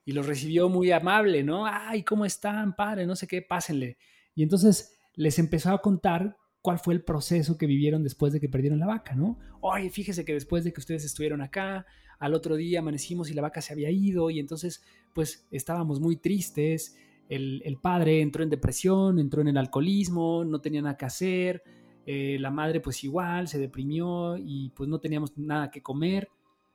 [0.05, 1.65] y los recibió muy amable, ¿no?
[1.65, 3.07] Ay, ¿cómo están, padre?
[3.07, 3.99] No sé qué, pásenle.
[4.35, 8.49] Y entonces les empezó a contar cuál fue el proceso que vivieron después de que
[8.49, 9.39] perdieron la vaca, ¿no?
[9.61, 11.85] Oye, fíjese que después de que ustedes estuvieron acá,
[12.19, 16.17] al otro día amanecimos y la vaca se había ido y entonces pues estábamos muy
[16.17, 16.97] tristes
[17.29, 21.63] el, padre entró en depresión, entró en el alcoholismo, no tenía nada que hacer,
[22.05, 26.29] eh, la madre pues igual, se deprimió y pues no teníamos nada que comer,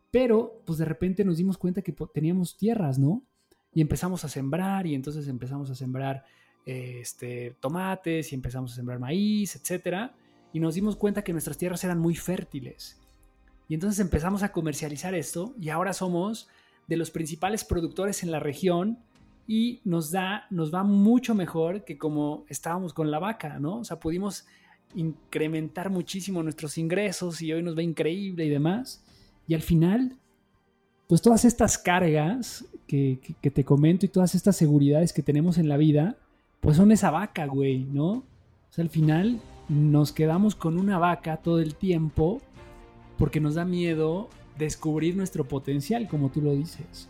[0.09, 3.23] pero pues de repente nos dimos cuenta que teníamos tierras, ¿no?
[3.73, 6.23] Y empezamos a sembrar y entonces empezamos a sembrar
[6.67, 10.13] este, tomates y empezamos a sembrar maíz, etcétera,
[10.53, 12.99] y nos dimos cuenta que nuestras tierras eran muy fértiles.
[13.69, 16.47] Y entonces empezamos a comercializar esto y ahora somos
[16.87, 18.99] de los principales productores en la región
[19.47, 23.79] y nos da, nos va mucho mejor que como estábamos con la vaca, ¿no?
[23.79, 24.45] O sea, pudimos
[24.95, 29.03] incrementar muchísimo nuestros ingresos y hoy nos va increíble y demás.
[29.47, 30.17] Y al final,
[31.07, 35.77] pues todas estas cargas que, te comento y todas estas seguridades que tenemos en la
[35.77, 36.17] vida,
[36.67, 38.09] pues son esa vaca, güey, ¿no?
[38.09, 38.25] O
[38.71, 42.41] sea, al final nos quedamos con una vaca todo el tiempo
[43.17, 44.27] porque nos da miedo
[44.57, 47.07] descubrir nuestro potencial, como tú lo dices.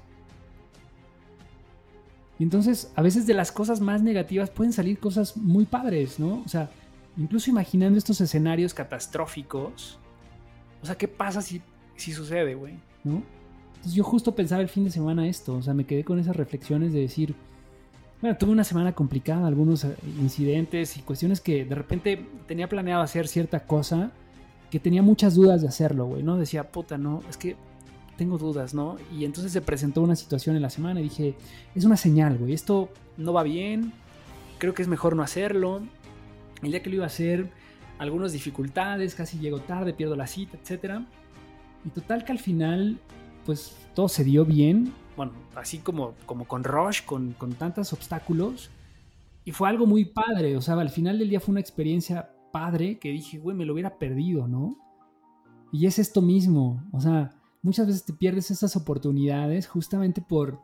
[2.37, 6.43] Y entonces, a veces de las cosas más negativas pueden salir cosas muy padres, ¿no?
[6.45, 6.69] O sea,
[7.17, 9.97] incluso imaginando estos escenarios catastróficos,
[10.83, 11.63] o sea, ¿qué pasa si,
[11.95, 12.75] si sucede, güey?
[13.03, 13.23] ¿No?
[13.69, 16.35] Entonces yo justo pensaba el fin de semana esto, o sea, me quedé con esas
[16.35, 17.33] reflexiones de decir,
[18.21, 23.01] bueno, tuve una semana complicada, algunos eh, incidentes y cuestiones que de repente tenía planeado
[23.01, 24.11] hacer cierta cosa,
[24.71, 26.37] que tenía muchas dudas de hacerlo, güey, ¿no?
[26.37, 27.55] Decía, puta, no, es que
[28.17, 28.97] tengo dudas, ¿no?
[29.15, 31.35] Y entonces se presentó una situación en la semana y dije,
[31.75, 33.93] es una señal, güey, esto no va bien,
[34.57, 35.81] creo que es mejor no hacerlo.
[36.63, 37.51] El día que lo iba a hacer,
[37.99, 41.01] algunas dificultades, casi llego tarde, pierdo la cita, etc.
[41.85, 42.99] Y total que al final,
[43.45, 48.69] pues todo se dio bien, bueno, así como, como con Rush, con, con tantos obstáculos.
[49.43, 52.99] Y fue algo muy padre, o sea, al final del día fue una experiencia padre
[52.99, 54.77] que dije, güey, me lo hubiera perdido, ¿no?
[55.71, 60.59] Y es esto mismo, o sea, muchas veces te pierdes esas oportunidades justamente por,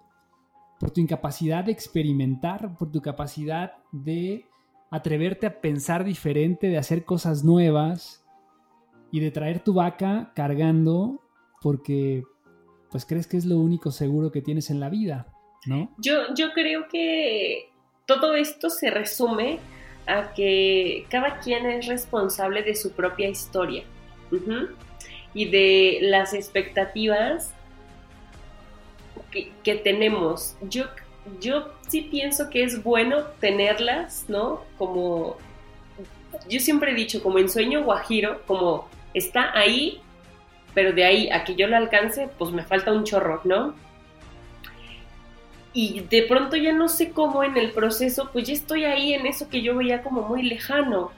[0.80, 4.46] por tu incapacidad de experimentar, por tu capacidad de
[4.92, 8.24] atreverte a pensar diferente, de hacer cosas nuevas
[9.12, 11.22] y de traer tu vaca cargando
[11.62, 12.24] porque
[12.93, 15.25] pues crees que es lo único seguro que tienes en la vida,
[15.65, 15.91] ¿no?
[15.97, 17.71] Yo, yo creo que
[18.06, 19.58] todo esto se resume
[20.06, 23.84] a que cada quien es responsable de su propia historia
[25.34, 27.51] y de las expectativas
[29.63, 30.56] que, tenemos.
[30.62, 30.86] Yo,
[31.41, 34.62] yo sí pienso que es bueno tenerlas, ¿no?
[34.77, 35.38] Como
[36.47, 39.99] yo siempre he dicho, como en sueño guajiro, como está ahí,
[40.74, 43.74] pero de ahí a que yo lo alcance, pues me falta un chorro, ¿no?
[45.74, 49.26] Y de pronto ya no sé cómo en el proceso, pues ya estoy ahí en
[49.26, 51.12] eso que yo veía como muy lejano.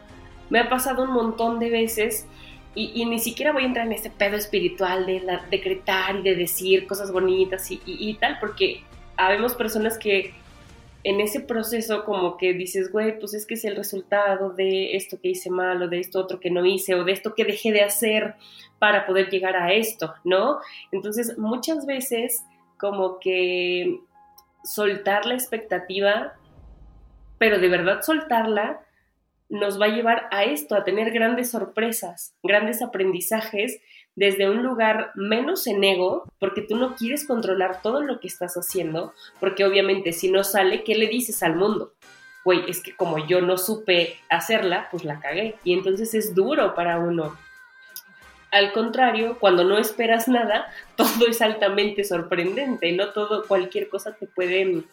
[0.50, 2.26] Me ha pasado un montón de veces
[2.74, 6.88] y, ni siquiera voy a entrar en ese pedo espiritual de decretar y de decir
[6.88, 8.84] cosas bonitas y, tal, porque
[9.16, 10.34] habemos personas que
[11.06, 15.20] en ese proceso como que dices, güey, pues es que es el resultado de esto
[15.22, 17.72] que hice mal o de esto otro que no hice o de esto que dejé
[17.72, 18.34] de hacer
[18.80, 20.58] para poder llegar a esto, ¿no?
[20.92, 22.44] Entonces, muchas veces
[22.80, 24.00] como que
[24.64, 26.34] soltar la expectativa,
[27.38, 28.82] pero de verdad soltarla,
[29.48, 33.80] nos va a llevar a esto, a tener grandes sorpresas, grandes aprendizajes
[34.16, 38.56] desde un lugar menos en ego, porque tú no quieres controlar todo lo que estás
[38.56, 41.94] haciendo, porque obviamente si no sale, ¿qué le dices al mundo?
[42.44, 45.56] Güey, es que como yo no supe hacerla, pues la cagué.
[45.64, 47.36] Y entonces es duro para uno.
[48.52, 54.28] Al contrario, cuando no esperas nada, todo es altamente sorprendente, no todo, cualquier cosa te
[54.28, 54.84] puede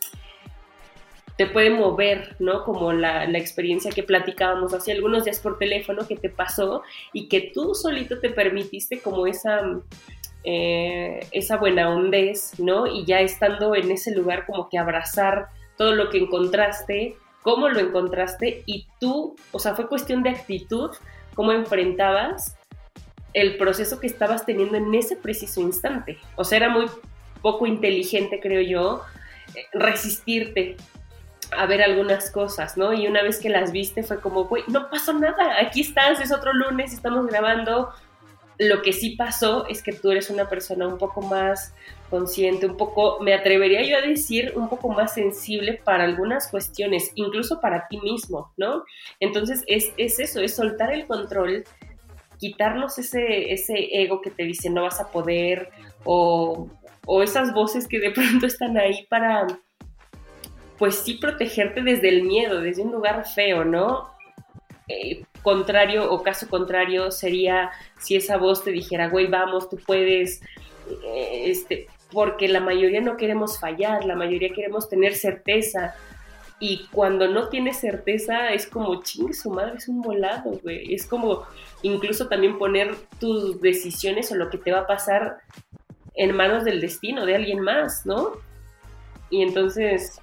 [1.37, 2.65] te puede mover, ¿no?
[2.65, 7.51] Como la, experiencia que platicábamos hace algunos días por teléfono que te pasó y que
[7.55, 9.63] tú solito te permitiste como esa,
[10.45, 12.87] eh, esa buena hondez, ¿no?
[12.87, 17.81] Y ya estando en ese lugar como que abrazar todo lo que encontraste, cómo lo
[17.81, 20.91] encontraste y tú, o sea, fue cuestión de actitud,
[21.35, 22.57] cómo enfrentabas
[23.33, 26.19] el proceso que estabas teniendo en ese preciso instante.
[26.37, 26.87] O sea, era muy
[27.41, 29.03] poco inteligente, creo yo,
[29.73, 30.77] resistirte
[31.57, 32.93] a ver algunas cosas, ¿no?
[32.93, 36.33] Y una vez que las viste fue como, güey, no pasó nada, aquí estás, es
[36.33, 37.91] otro lunes, estamos grabando.
[38.59, 41.75] Lo que sí pasó es que tú eres una persona un poco más
[42.11, 47.11] consciente, un poco, me atrevería yo a decir, un poco más sensible para algunas cuestiones,
[47.15, 48.85] incluso para ti mismo, ¿no?
[49.19, 51.65] Entonces es, es eso, es soltar el control,
[52.39, 55.71] quitarnos ese, ese ego que te dice no vas a poder
[56.05, 56.69] o,
[57.07, 59.47] o esas voces que de pronto están ahí para
[60.83, 64.11] pues sí protegerte desde el miedo, desde un lugar feo, ¿no?
[64.89, 70.43] Eh, contrario o caso contrario sería si esa voz te dijera, güey, vamos, tú puedes,
[71.05, 75.95] eh, este, porque la mayoría no queremos fallar, la mayoría queremos tener certeza.
[76.59, 80.93] Y cuando no tienes certeza es como, chingue su madre, es un volado, güey.
[80.93, 81.45] Es como
[81.83, 85.37] incluso también poner tus decisiones o lo que te va a pasar
[86.17, 88.33] en manos del destino, de alguien más, ¿no?
[89.31, 90.21] Y entonces,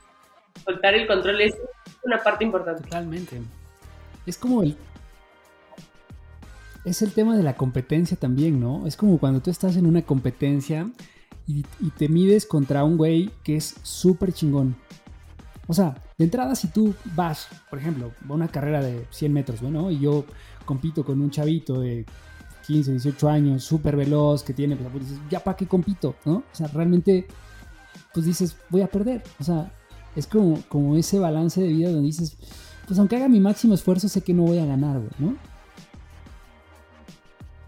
[0.63, 1.55] soltar el control es
[2.03, 2.83] una parte importante.
[2.83, 3.41] Totalmente.
[4.25, 4.77] Es como el...
[6.85, 8.87] Es el tema de la competencia también, ¿no?
[8.87, 10.89] Es como cuando tú estás en una competencia
[11.45, 11.63] y,
[11.97, 14.75] te mides contra un güey que es súper chingón.
[15.67, 19.61] O sea, de entrada si tú vas, por ejemplo, a una carrera de 100 metros,
[19.63, 19.89] ¿no?
[19.91, 20.25] Y yo
[20.65, 22.05] compito con un chavito de
[22.67, 26.37] 15, 18 años, súper veloz, que tiene, pues, ya para qué compito, ¿no?
[26.37, 27.27] O sea, realmente,
[28.13, 29.23] pues dices, voy a perder.
[29.39, 29.71] O sea,
[30.19, 32.37] es como, como ese balance de vida donde dices,
[32.87, 35.37] pues aunque haga mi máximo esfuerzo, sé que no voy a ganar, güey, ¿no?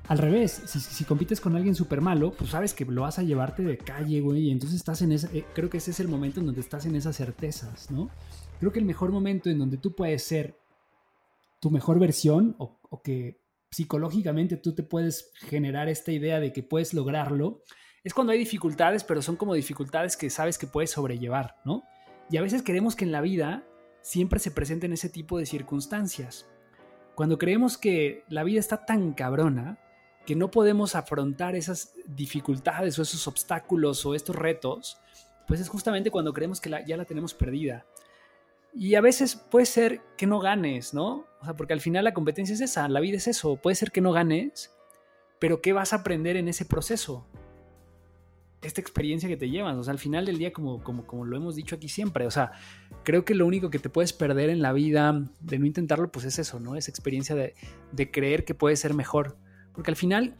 [0.07, 3.63] Al revés, si, compites con alguien súper malo, pues sabes que lo vas a llevarte
[3.63, 6.41] de calle, güey, y entonces estás en esa, eh, creo que ese es el momento
[6.41, 8.09] en donde estás en esas certezas, ¿no?
[8.59, 10.59] Creo que el mejor momento en donde tú puedes ser
[11.61, 16.61] tu mejor versión o, o que psicológicamente tú te puedes generar esta idea de que
[16.61, 17.63] puedes lograrlo,
[18.03, 21.83] es cuando hay dificultades, pero son como dificultades que sabes que puedes sobrellevar, ¿no?
[22.31, 23.63] Y a veces queremos que en la vida
[24.01, 26.49] siempre se presenten ese tipo de circunstancias.
[27.13, 29.77] Cuando creemos que la vida está tan cabrona
[30.25, 34.97] que no podemos afrontar esas dificultades o esos obstáculos o estos retos,
[35.45, 37.85] pues es justamente cuando creemos que ya la tenemos perdida.
[38.73, 41.25] Y a veces puede ser que no ganes, ¿no?
[41.41, 43.57] O sea, porque al final la competencia es esa, la vida es eso.
[43.57, 44.73] Puede ser que no ganes,
[45.39, 47.27] pero ¿qué vas a aprender en ese proceso?
[48.61, 49.75] Esta experiencia que te llevas.
[49.77, 52.31] O sea, al final del día, como, como, como lo hemos dicho aquí siempre, o
[52.31, 52.51] sea,
[53.03, 56.25] creo que lo único que te puedes perder en la vida de no intentarlo, pues
[56.25, 56.75] es eso, ¿no?
[56.75, 57.55] Esa experiencia de,
[57.91, 59.37] de creer que puede ser mejor.
[59.73, 60.35] Porque al final,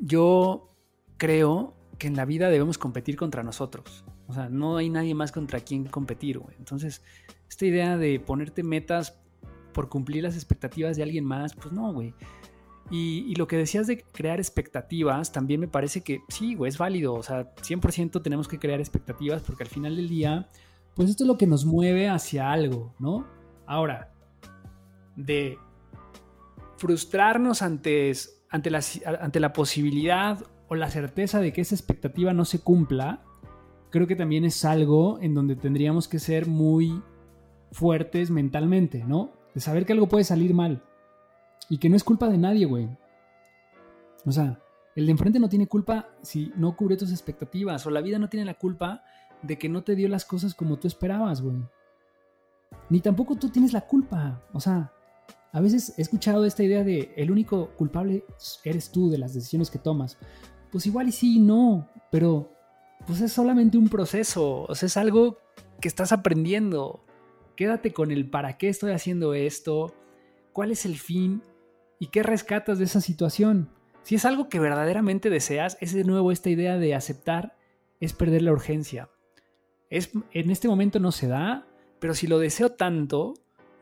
[0.00, 0.74] yo
[1.16, 4.04] creo que en la vida debemos competir contra nosotros.
[4.26, 6.56] O sea, no hay nadie más contra quien competir, güey.
[6.58, 7.02] Entonces,
[7.48, 9.20] esta idea de ponerte metas
[9.72, 12.14] por cumplir las expectativas de alguien más, pues no, güey.
[12.90, 17.14] Y, lo que decías de crear expectativas, también me parece que sí, es válido.
[17.14, 20.48] O sea, 100% tenemos que crear expectativas porque al final del día,
[20.94, 23.26] pues esto es lo que nos mueve hacia algo, ¿no?
[23.66, 24.12] Ahora,
[25.14, 25.56] de
[26.78, 28.12] frustrarnos ante,
[28.48, 28.80] ante, la,
[29.20, 33.22] ante la posibilidad o la certeza de que esa expectativa no se cumpla,
[33.90, 37.02] creo que también es algo en donde tendríamos que ser muy
[37.70, 39.30] fuertes mentalmente, ¿no?
[39.54, 40.82] De saber que algo puede salir mal.
[41.70, 42.88] Y que no es culpa de nadie, güey.
[44.26, 44.60] O sea,
[44.96, 47.86] el de enfrente no tiene culpa si no cubre tus expectativas.
[47.86, 49.02] O la vida no tiene la culpa
[49.40, 51.56] de que no te dio las cosas como tú esperabas, güey.
[52.90, 54.42] Ni tampoco tú tienes la culpa.
[54.52, 54.92] O sea,
[55.52, 58.24] a veces he escuchado esta idea de el único culpable
[58.64, 60.18] eres tú de las decisiones que tomas.
[60.72, 62.52] Pues igual y sí, no, pero
[63.06, 64.64] pues es solamente un proceso.
[64.68, 65.38] O sea, es algo
[65.80, 67.04] que estás aprendiendo.
[67.56, 69.94] Quédate con el para qué estoy haciendo esto,
[70.52, 71.42] cuál es el fin
[72.00, 73.68] y qué rescatas de esa situación.
[74.02, 77.56] Si es algo que verdaderamente deseas, es de nuevo esta idea de aceptar,
[78.00, 79.10] es perder la urgencia.
[79.90, 81.68] Es, en este momento no se da,
[82.00, 83.34] pero si lo deseo tanto,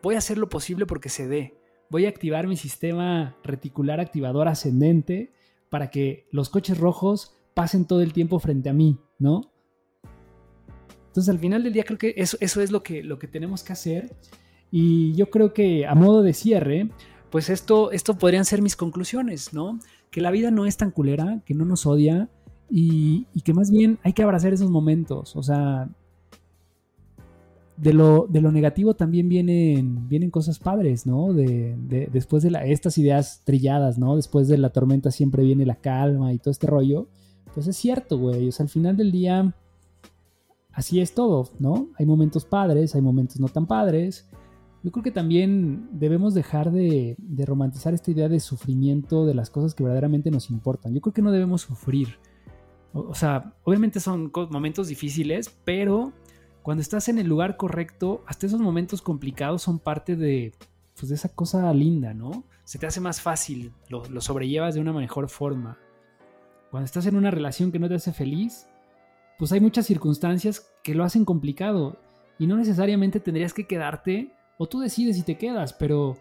[0.02, 1.54] voy a hacer lo posible porque se dé.
[1.90, 5.32] Voy a activar mi sistema reticular activador ascendente
[5.70, 9.52] para que los coches rojos pasen todo el tiempo frente a mí, ¿no?
[11.06, 13.72] Entonces al final del día creo que eso, es lo que, lo que tenemos que
[13.72, 14.16] hacer
[14.70, 16.90] y yo creo que a modo de cierre,
[17.30, 19.78] pues esto, esto podrían ser mis conclusiones, ¿no?
[20.10, 22.28] Que la vida no es tan culera, que no nos odia
[22.70, 25.36] y, que más bien hay que abrazar esos momentos.
[25.36, 25.88] O sea,
[27.76, 31.32] de lo, de lo negativo también vienen, vienen cosas padres, ¿no?
[31.32, 34.16] De, después de estas ideas trilladas, ¿no?
[34.16, 37.08] Después de la tormenta siempre viene la calma y todo este rollo.
[37.54, 38.48] Pues es cierto, güey.
[38.48, 39.54] O sea, al final del día,
[40.72, 41.88] así es todo, ¿no?
[41.98, 44.28] Hay momentos padres, hay momentos no tan padres.
[44.82, 49.74] Yo creo que también debemos dejar de, romantizar esta idea de sufrimiento de las cosas
[49.74, 50.94] que verdaderamente nos importan.
[50.94, 52.18] Yo creo que no debemos sufrir.
[52.92, 56.12] O, sea, obviamente son momentos difíciles, pero
[56.62, 60.54] cuando estás en el lugar correcto, hasta esos momentos complicados son parte de,
[60.96, 62.44] pues, de esa cosa linda, ¿no?
[62.64, 65.78] Se te hace más fácil, lo, lo sobrellevas de una mejor forma.
[66.70, 68.68] Cuando estás en una relación que no te hace feliz,
[69.38, 71.98] pues hay muchas circunstancias que lo hacen complicado
[72.38, 76.18] y no necesariamente tendrías que quedarte o tú decides si te quedas, pero,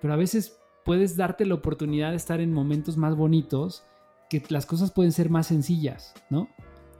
[0.00, 3.84] pero a veces puedes darte la oportunidad de estar en momentos más bonitos,
[4.28, 6.48] que las cosas pueden ser más sencillas, ¿no?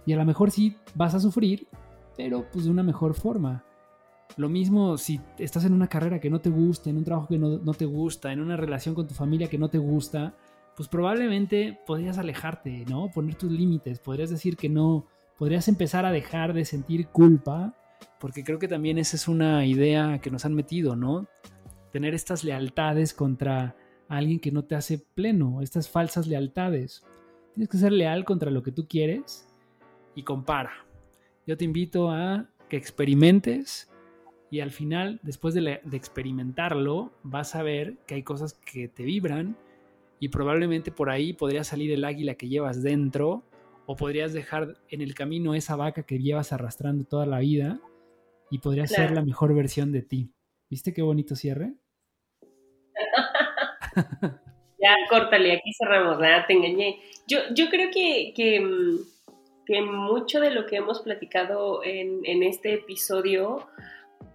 [0.07, 1.66] Y a lo mejor sí vas a sufrir,
[2.16, 3.64] pero pues de una mejor forma.
[4.37, 7.39] Lo mismo si estás en una carrera que no te gusta, en un trabajo que
[7.39, 10.35] no, no te gusta, en una relación con tu familia que no te gusta,
[10.76, 13.11] pues probablemente podrías alejarte, ¿no?
[13.11, 15.07] Poner tus límites, podrías decir que no,
[15.39, 17.74] podrías empezar a dejar de sentir culpa
[18.20, 21.26] porque creo que también esa es una idea que nos han metido, ¿no?
[21.92, 23.76] Tener estas lealtades contra
[24.09, 27.05] alguien que no te hace pleno, estas falsas lealtades.
[27.55, 29.48] Tienes que ser leal contra lo que tú quieres
[30.14, 30.86] y compara.
[31.46, 33.90] Yo te invito a que experimentes
[34.50, 39.57] y al final, después de, experimentarlo, vas a ver que hay cosas que te vibran
[40.20, 43.42] y probablemente por ahí podría salir el águila que llevas dentro
[43.86, 47.80] o podrías dejar en el camino esa vaca que llevas arrastrando toda la vida
[48.55, 50.32] y podría ser la mejor versión de ti.
[50.70, 51.74] ¿Viste qué bonito cierre?
[54.80, 57.00] ya, córtale, aquí cerramos, nada, te engañé.
[57.26, 58.98] Yo, yo creo que, que, mm,
[59.66, 63.66] que, mucho de lo que hemos platicado en, en este episodio,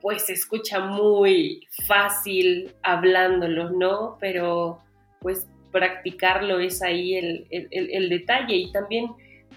[0.01, 4.17] pues se escucha muy fácil hablándolo, ¿no?
[4.20, 4.82] Pero
[5.22, 9.07] pues practicarlo es ahí el, el, el detalle y también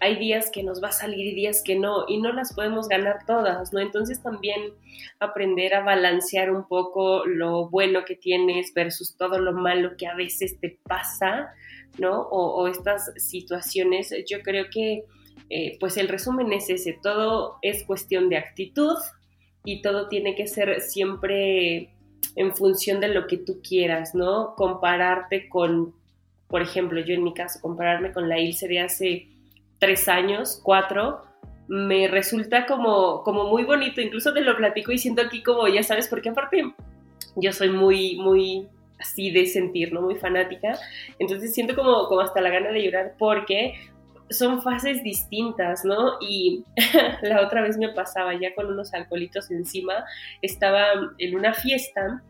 [0.02, 2.88] hay días que nos va a salir y días que no, y no las podemos
[2.88, 3.78] ganar todas, ¿no?
[3.78, 4.72] Entonces también
[5.20, 10.16] aprender a balancear un poco lo bueno que tienes versus todo lo malo que a
[10.16, 11.54] veces te pasa,
[12.00, 12.20] ¿no?
[12.20, 15.04] O, estas situaciones, yo creo que
[15.50, 18.96] eh, pues el resumen es ese, todo es cuestión de actitud
[19.64, 21.90] y todo tiene que ser siempre
[22.34, 24.56] en función de lo que tú quieras, ¿no?
[24.56, 25.94] Compararte con,
[26.48, 29.31] por ejemplo, yo en mi caso, compararme con la Ilse de hace
[29.82, 31.24] tres años, cuatro,
[31.66, 35.82] me resulta como, como muy bonito, incluso te lo platico y siento aquí como, ya
[35.82, 36.72] sabes, porque aparte
[37.34, 38.68] yo soy muy, muy
[39.00, 40.00] así de sentir, ¿no?
[40.02, 40.78] Muy fanática,
[41.18, 43.74] entonces siento como, como hasta la gana de llorar porque
[44.30, 46.12] son fases distintas, ¿no?
[46.20, 46.64] Y
[47.22, 50.04] la otra vez me pasaba ya con unos alcoholitos encima,
[50.42, 50.84] estaba
[51.18, 52.22] en una fiesta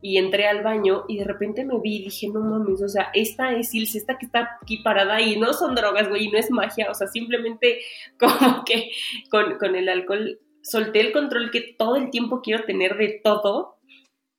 [0.00, 3.10] y entré al baño y de repente me vi y dije, no mames, o sea,
[3.14, 6.38] esta es Ilse, esta que está aquí parada y no son drogas, güey, y no
[6.38, 7.80] es magia, o sea, simplemente
[8.18, 8.90] como que
[9.30, 13.78] con, con el alcohol solté el control que todo el tiempo quiero tener de todo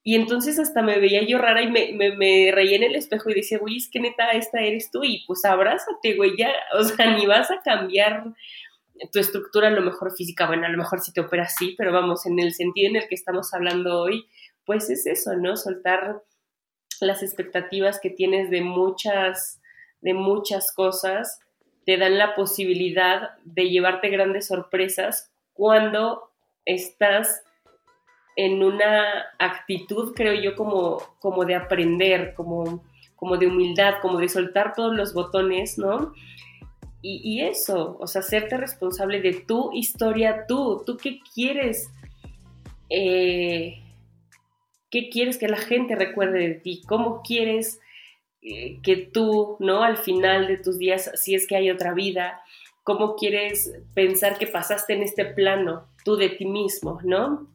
[0.03, 3.59] y entonces hasta me veía yo rara y me, me, en el espejo y decía,
[3.59, 7.25] güey, es que neta, esta eres tú y pues abrázate, güey, ya, o sea, ni
[7.25, 8.23] vas a cambiar
[9.11, 11.93] tu estructura a lo mejor física, bueno, a lo mejor si te operas sí, pero
[11.93, 14.25] vamos, en el sentido en el que estamos hablando hoy,
[14.69, 15.57] pues es eso, ¿no?
[15.57, 16.21] Soltar
[17.01, 19.59] las expectativas que tienes de muchas,
[20.01, 21.39] de muchas cosas,
[21.87, 26.29] te dan la posibilidad de llevarte grandes sorpresas cuando
[26.65, 27.41] estás
[28.35, 32.83] en una actitud, creo yo, como, como de aprender, como,
[33.15, 36.13] como de humildad, como de soltar todos los botones, ¿no?
[37.01, 41.89] Y, eso, o sea, hacerte responsable de tu historia, tú, tú qué quieres
[42.91, 43.81] eh,
[44.89, 47.79] qué quieres que la gente recuerde de ti, cómo quieres
[48.41, 49.83] eh, que tú, ¿no?
[49.83, 52.41] Al final de tus días, si es que hay otra vida,
[52.83, 57.47] cómo quieres pensar que pasaste en este plano, tú de ti mismo, ¿no?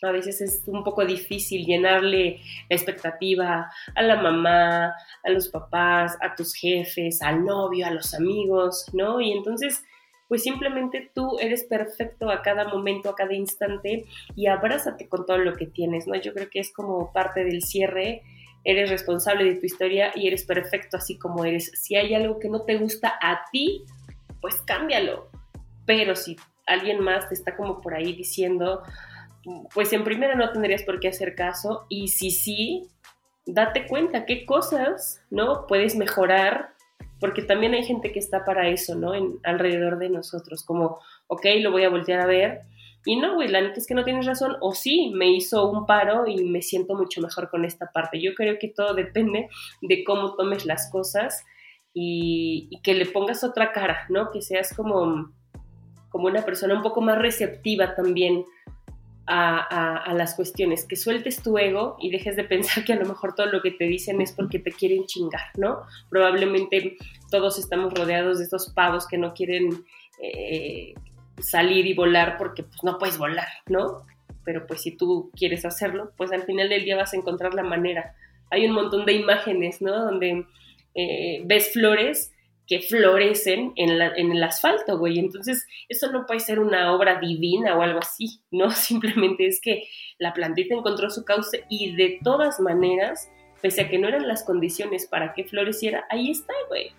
[0.00, 6.16] A veces es un poco difícil llenarle la expectativa a la mamá, a los papás,
[6.20, 9.20] a tus jefes, al novio, a los amigos, ¿no?
[9.20, 9.84] Y entonces,
[10.28, 14.04] pues simplemente tú eres perfecto a cada momento, a cada instante
[14.36, 16.14] y abrázate con todo lo que tienes, ¿no?
[16.16, 18.22] Yo creo que es como parte del cierre,
[18.64, 21.72] eres responsable de tu historia y eres perfecto así como eres.
[21.74, 23.84] Si hay algo que no te gusta a ti,
[24.40, 25.30] pues cámbialo.
[25.86, 28.82] Pero si alguien más te está como por ahí diciendo,
[29.72, 32.86] pues en primera no tendrías por qué hacer caso y si sí,
[33.46, 35.66] date cuenta qué cosas, ¿no?
[35.66, 36.74] Puedes mejorar,
[37.20, 39.12] porque también hay gente que está para eso, ¿no?
[39.42, 42.62] Alrededor de nosotros, como, ok, lo voy a voltear a ver.
[43.04, 45.86] Y no, güey, la neta es que no tienes razón, o sí, me hizo un
[45.86, 48.20] paro y me siento mucho mejor con esta parte.
[48.20, 49.48] Yo creo que todo depende
[49.80, 51.44] de cómo tomes las cosas
[51.94, 54.30] y, y que le pongas otra cara, ¿no?
[54.30, 55.32] Que seas como,
[56.10, 58.44] como una persona un poco más receptiva también
[59.28, 63.34] a, las cuestiones, que sueltes tu ego y dejes de pensar que a lo mejor
[63.34, 65.82] todo lo que te dicen es porque te quieren chingar, ¿no?
[66.08, 66.96] Probablemente
[67.30, 69.84] todos estamos rodeados de estos pavos que no quieren
[70.22, 70.94] eh,
[71.40, 74.06] salir y volar porque pues, no puedes volar, ¿no?
[74.44, 77.62] Pero pues si tú quieres hacerlo, pues al final del día vas a encontrar la
[77.62, 78.14] manera.
[78.50, 80.04] Hay un montón de imágenes, ¿no?
[80.04, 80.46] Donde
[80.94, 82.32] eh, ves flores
[82.68, 85.18] que florecen en, el asfalto, güey.
[85.18, 88.70] Entonces, eso no puede ser una obra divina o algo así, ¿no?
[88.72, 89.84] Simplemente es que
[90.18, 93.30] la plantita encontró su cauce y de todas maneras,
[93.62, 96.92] pese a que no eran las condiciones para que floreciera, ahí está, güey.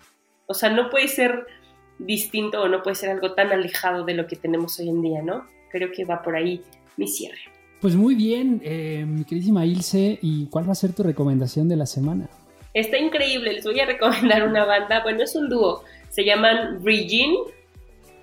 [0.46, 1.46] O sea, no puede ser
[2.00, 5.22] distinto o no puede ser algo tan alejado de lo que tenemos hoy en día,
[5.22, 5.46] ¿no?
[5.70, 6.62] Creo que va por ahí
[6.96, 7.38] mi cierre.
[7.80, 11.86] Pues muy bien, eh, queridísima Ilse, ¿y cuál va a ser tu recomendación de la
[11.86, 12.28] semana?
[12.72, 17.38] Está increíble, les voy a recomendar una banda, bueno, es un dúo, se llaman Regine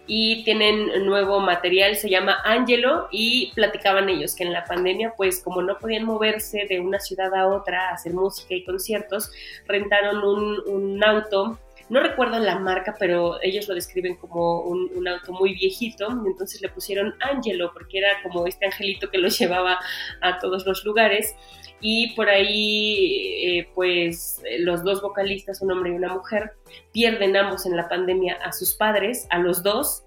[0.08, 5.42] y tienen nuevo material, se llama Angelo y platicaban ellos que en la pandemia, pues
[5.44, 9.30] como no podían moverse de una ciudad a otra a hacer música y conciertos,
[9.68, 11.60] rentaron un, auto
[11.90, 16.70] no recuerdo la marca, pero ellos lo describen como un, auto muy viejito, entonces le
[16.70, 19.80] pusieron Angelo, porque era como este angelito que los llevaba
[20.22, 21.36] a todos los lugares.
[21.80, 26.54] Y por ahí eh, pues los dos vocalistas, un hombre y una mujer,
[26.92, 30.04] pierden ambos en la pandemia a sus padres, a los dos,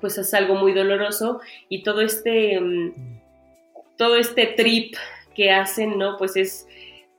[0.00, 1.40] pues es algo muy doloroso.
[1.68, 3.20] Y todo este, mm,
[3.96, 4.94] todo este trip
[5.34, 6.16] que hacen, ¿no?
[6.16, 6.66] Pues es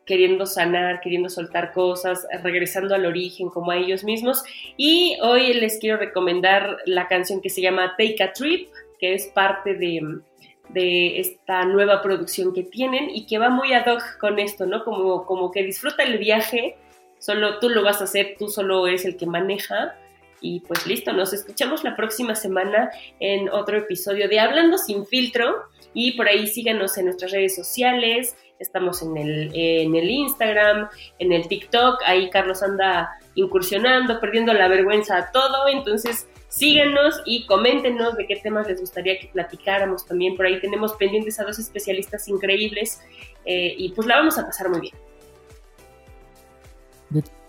[0.05, 4.43] queriendo sanar, queriendo soltar cosas, regresando al origen como a ellos mismos.
[4.77, 9.27] Y hoy les quiero recomendar la canción que se llama Take a Trip, que es
[9.27, 10.21] parte de
[10.69, 14.83] de esta nueva producción que tienen y que va muy ad hoc con esto, ¿no?
[14.83, 16.75] Como, como que disfruta el viaje,
[17.19, 19.95] solo tú lo vas a hacer, tú solo eres el que maneja.
[20.41, 25.63] Y pues listo, nos escuchamos la próxima semana en otro episodio de Hablando sin filtro.
[25.93, 28.35] Y por ahí síganos en nuestras redes sociales.
[28.59, 30.89] Estamos en el, en el Instagram,
[31.19, 32.01] en el TikTok.
[32.05, 35.67] Ahí Carlos anda incursionando, perdiendo la vergüenza a todo.
[35.67, 40.37] Entonces, síguenos y coméntenos de qué temas les gustaría que platicáramos también.
[40.37, 43.01] Por ahí tenemos pendientes a dos especialistas increíbles
[43.45, 44.93] eh, y pues la vamos a pasar muy bien.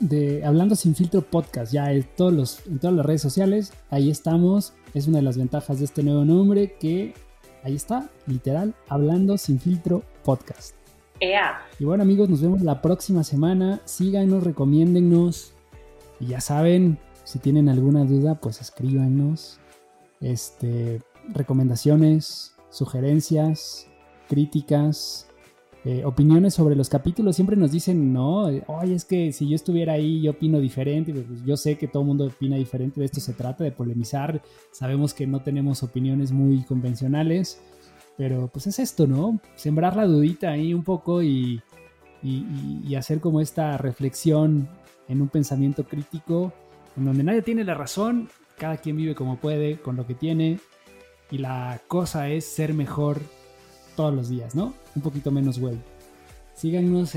[0.00, 4.10] De, Hablando sin filtro podcast, ya en, todos los, en todas las redes sociales, ahí
[4.10, 4.74] estamos.
[4.92, 7.14] Es una de las ventajas de este nuevo nombre que
[7.62, 10.85] ahí está, literal, Hablando sin filtro podcast.
[11.78, 13.80] Y bueno amigos, nos vemos la próxima semana.
[13.84, 15.52] Síganos, recomiéndennos.
[16.20, 19.58] Y ya saben, si tienen alguna duda, pues escríbanos.
[20.20, 23.86] Este, recomendaciones, sugerencias,
[24.28, 25.28] críticas,
[25.84, 27.36] eh, opiniones sobre los capítulos.
[27.36, 31.12] Siempre nos dicen, no, oye, es que si yo estuviera ahí, yo opino diferente.
[31.12, 32.98] Pues yo sé que todo el mundo opina diferente.
[32.98, 34.42] De esto se trata, de polemizar.
[34.72, 37.60] Sabemos que no tenemos opiniones muy convencionales.
[38.16, 39.40] Pero pues es esto, ¿no?
[39.56, 41.62] Sembrar la dudita ahí un poco y,
[42.22, 44.68] y hacer como esta reflexión
[45.08, 46.52] en un pensamiento crítico
[46.96, 50.58] en donde nadie tiene la razón, cada quien vive como puede, con lo que tiene,
[51.30, 53.20] y la cosa es ser mejor
[53.96, 54.74] todos los días, ¿no?
[54.94, 55.76] Un poquito menos güey.
[56.56, 57.12] Síganos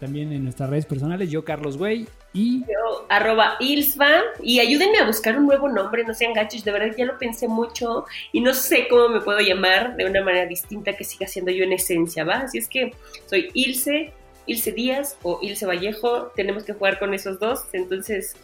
[0.00, 2.62] también en nuestras redes personales, yo Carlos Güey y...
[2.62, 4.08] Yo, arroba Ilsva,
[4.42, 7.46] y ayúdenme a buscar un nuevo nombre, no sean gachos, de verdad ya lo pensé
[7.46, 11.52] mucho y no sé cómo me puedo llamar de una manera distinta que siga siendo
[11.52, 12.40] yo en esencia, ¿va?
[12.40, 12.92] Así es que
[13.26, 14.12] soy Ilse,
[14.46, 18.34] Ilse Díaz o Ilse Vallejo, tenemos que jugar con esos dos, entonces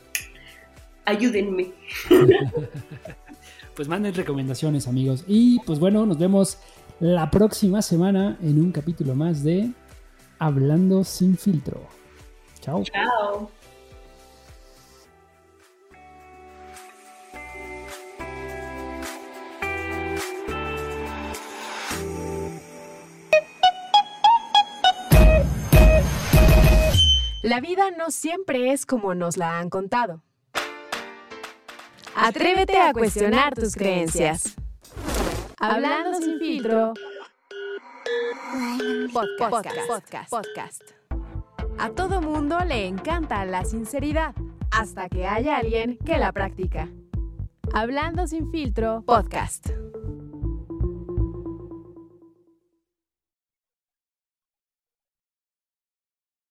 [1.07, 1.72] ayúdenme.
[3.74, 5.24] pues manden recomendaciones, amigos.
[5.26, 6.59] Y pues bueno, nos vemos
[7.01, 9.72] la próxima semana en un capítulo más de
[10.39, 11.80] Hablando sin filtro.
[12.61, 12.84] Chao.
[12.84, 13.51] Chao.
[27.43, 30.22] La vida no siempre es como nos la han contado.
[32.14, 34.55] Atrévete a cuestionar tus creencias.
[35.59, 36.93] Hablando sin filtro
[39.12, 39.50] Podcast,
[39.88, 40.82] podcast, podcast.
[41.78, 44.34] A todo mundo le encanta la sinceridad,
[44.70, 46.88] hasta que haya alguien que la practica.
[47.72, 49.70] Hablando sin filtro, podcast.